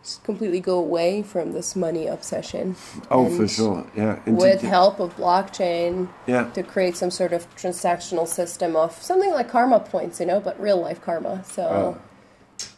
just 0.02 0.24
completely 0.24 0.60
go 0.60 0.78
away 0.78 1.22
from 1.22 1.52
this 1.52 1.76
money 1.76 2.06
obsession. 2.08 2.74
oh, 3.10 3.28
for 3.36 3.46
sure. 3.46 3.86
Yeah, 3.96 4.18
And 4.26 4.36
With 4.36 4.62
get- 4.62 4.68
help 4.70 4.98
of 5.00 5.16
blockchain, 5.16 6.08
yeah, 6.26 6.50
to 6.50 6.62
create 6.62 6.96
some 6.96 7.10
sort 7.10 7.32
of 7.32 7.46
transactional 7.56 8.26
system 8.26 8.74
of 8.76 9.00
something 9.02 9.30
like 9.30 9.48
karma 9.48 9.78
points, 9.80 10.18
you 10.20 10.26
know, 10.26 10.40
but 10.40 10.60
real 10.60 10.80
life 10.80 11.00
karma. 11.00 11.44
So, 11.44 11.98
Oh. 12.60 12.68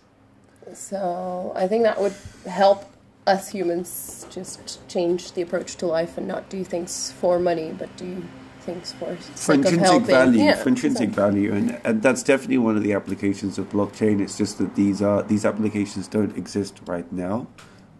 so 0.74 1.52
I 1.56 1.66
think 1.66 1.84
that 1.84 2.00
would 2.00 2.14
help 2.46 2.84
us 3.26 3.48
humans 3.50 4.26
just 4.30 4.86
change 4.88 5.32
the 5.32 5.42
approach 5.42 5.76
to 5.76 5.86
life 5.86 6.16
and 6.18 6.26
not 6.26 6.48
do 6.48 6.64
things 6.64 7.10
for 7.12 7.38
money, 7.38 7.74
but 7.78 7.94
do 7.96 8.22
things 8.60 8.92
for 8.92 9.14
for 9.16 9.54
intrinsic 9.54 10.02
value, 10.02 10.42
Yeah, 10.42 10.56
for 10.56 10.68
intrinsic 10.68 11.08
exactly. 11.10 11.46
value, 11.48 11.52
and, 11.54 11.80
and 11.84 12.02
that's 12.02 12.22
definitely 12.22 12.58
one 12.58 12.76
of 12.76 12.82
the 12.82 12.92
applications 12.92 13.58
of 13.58 13.70
blockchain. 13.70 14.20
It's 14.20 14.36
just 14.36 14.58
that 14.58 14.74
these 14.74 15.00
are 15.02 15.22
these 15.22 15.44
applications 15.44 16.08
don't 16.08 16.36
exist 16.36 16.80
right 16.86 17.10
now, 17.12 17.46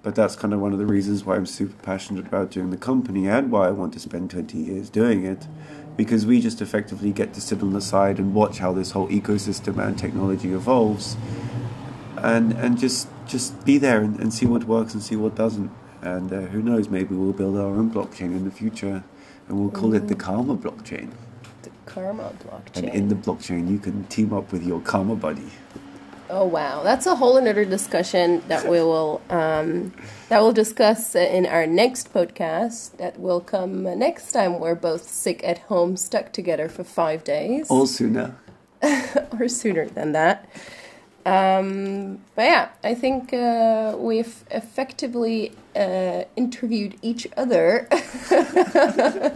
but 0.03 0.15
that's 0.15 0.37
kind 0.37 0.53
of 0.55 0.61
one 0.61 0.73
of 0.73 0.79
the 0.79 0.87
reasons 0.87 1.25
why 1.25 1.37
I'm 1.37 1.47
super 1.47 1.81
passionate 1.83 2.27
about 2.27 2.51
doing 2.51 2.71
the 2.71 2.77
company 2.77 3.29
and 3.29 3.51
why 3.51 3.69
I 3.69 3.71
want 3.71 3.93
to 3.95 4.01
spend 4.01 4.31
20 4.31 4.59
years 4.59 4.91
doing 4.91 5.25
it, 5.25 5.47
because 5.97 6.27
we 6.27 6.41
just 6.41 6.61
effectively 6.61 7.13
get 7.13 7.33
to 7.35 7.41
sit 7.41 7.63
on 7.63 7.73
the 7.73 7.81
side 7.81 8.19
and 8.19 8.35
watch 8.35 8.59
how 8.59 8.73
this 8.73 8.91
whole 8.93 9.09
ecosystem 9.09 9.79
and 9.85 9.99
technology 9.99 10.53
evolves, 10.53 11.17
and 12.17 12.53
and 12.53 12.79
just 12.79 13.09
just 13.27 13.65
be 13.65 13.79
there 13.79 14.01
and, 14.01 14.19
and 14.21 14.33
see 14.33 14.47
what 14.47 14.65
works 14.65 14.95
and 14.95 15.03
see 15.03 15.17
what 15.17 15.35
doesn't. 15.35 15.71
And 16.01 16.33
uh, 16.33 16.41
who 16.43 16.63
knows, 16.63 16.89
maybe 16.89 17.15
we'll 17.17 17.33
build 17.33 17.57
our 17.57 17.67
own 17.75 17.91
blockchain 17.91 18.31
in 18.37 18.45
the 18.45 18.53
future, 18.53 19.03
and 19.49 19.59
we'll 19.59 19.71
call 19.71 19.95
it 19.95 20.09
the 20.09 20.15
Karma 20.15 20.57
blockchain. 20.57 21.11
The 21.63 21.71
karma 21.87 22.33
blockchain. 22.45 22.77
And 22.77 22.89
in 22.91 23.09
the 23.09 23.15
blockchain, 23.15 23.71
you 23.71 23.79
can 23.79 24.05
team 24.05 24.33
up 24.33 24.53
with 24.53 24.63
your 24.65 24.81
karma 24.81 25.17
buddy. 25.17 25.51
Oh 26.31 26.45
wow, 26.45 26.83
that's 26.83 27.07
a 27.07 27.15
whole 27.17 27.39
another 27.39 27.65
discussion 27.65 28.43
that 28.49 28.69
we 28.69 28.83
will 28.83 29.23
um, 29.31 29.95
that 30.29 30.41
we'll 30.43 30.53
discuss 30.53 31.15
in 31.15 31.47
our 31.47 31.67
next 31.67 32.13
podcast. 32.13 32.99
That 32.99 33.19
will 33.19 33.41
come 33.41 33.85
next 33.99 34.33
time. 34.33 34.61
We're 34.61 34.75
both 34.75 35.09
sick 35.09 35.43
at 35.43 35.59
home, 35.61 35.97
stuck 35.97 36.33
together 36.35 36.69
for 36.69 36.85
five 36.85 37.25
days, 37.25 37.71
Or 37.71 37.87
sooner. 37.87 38.37
or 39.41 39.49
sooner 39.49 39.89
than 39.89 40.13
that. 40.13 40.47
Um, 41.27 42.21
but 42.35 42.43
yeah, 42.43 42.69
I 42.83 42.95
think 42.95 43.33
uh, 43.35 43.95
we've 43.99 44.45
effectively 44.51 45.53
uh, 45.77 46.23
interviewed 46.37 46.97
each 47.03 47.27
other, 47.37 47.87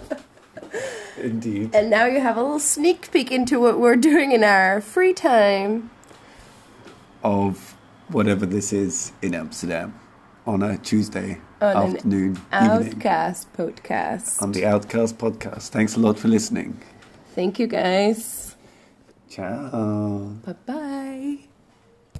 Indeed. 1.20 1.74
and 1.74 1.90
now 1.90 2.06
you 2.06 2.20
have 2.20 2.36
a 2.38 2.42
little 2.42 2.58
sneak 2.58 3.10
peek 3.12 3.30
into 3.30 3.60
what 3.60 3.78
we're 3.78 3.96
doing 3.96 4.32
in 4.32 4.42
our 4.42 4.80
free 4.80 5.12
time. 5.12 5.90
Of 7.22 7.76
whatever 8.08 8.46
this 8.46 8.72
is 8.72 9.12
in 9.20 9.34
Amsterdam 9.34 9.94
on 10.46 10.62
a 10.62 10.78
Tuesday 10.78 11.40
On 11.60 11.94
afternoon, 11.94 12.30
evening. 12.52 12.94
Outcast 12.94 13.52
podcast. 13.52 14.40
On 14.42 14.52
the 14.52 14.64
Outcast 14.64 15.18
podcast. 15.18 15.68
Thanks 15.68 15.94
a 15.96 16.00
lot 16.00 16.18
for 16.18 16.28
listening. 16.28 16.80
Thank 17.34 17.58
you 17.58 17.66
guys. 17.66 18.56
Ciao. 19.28 20.32
Bye 20.44 20.56
bye. 20.66 21.38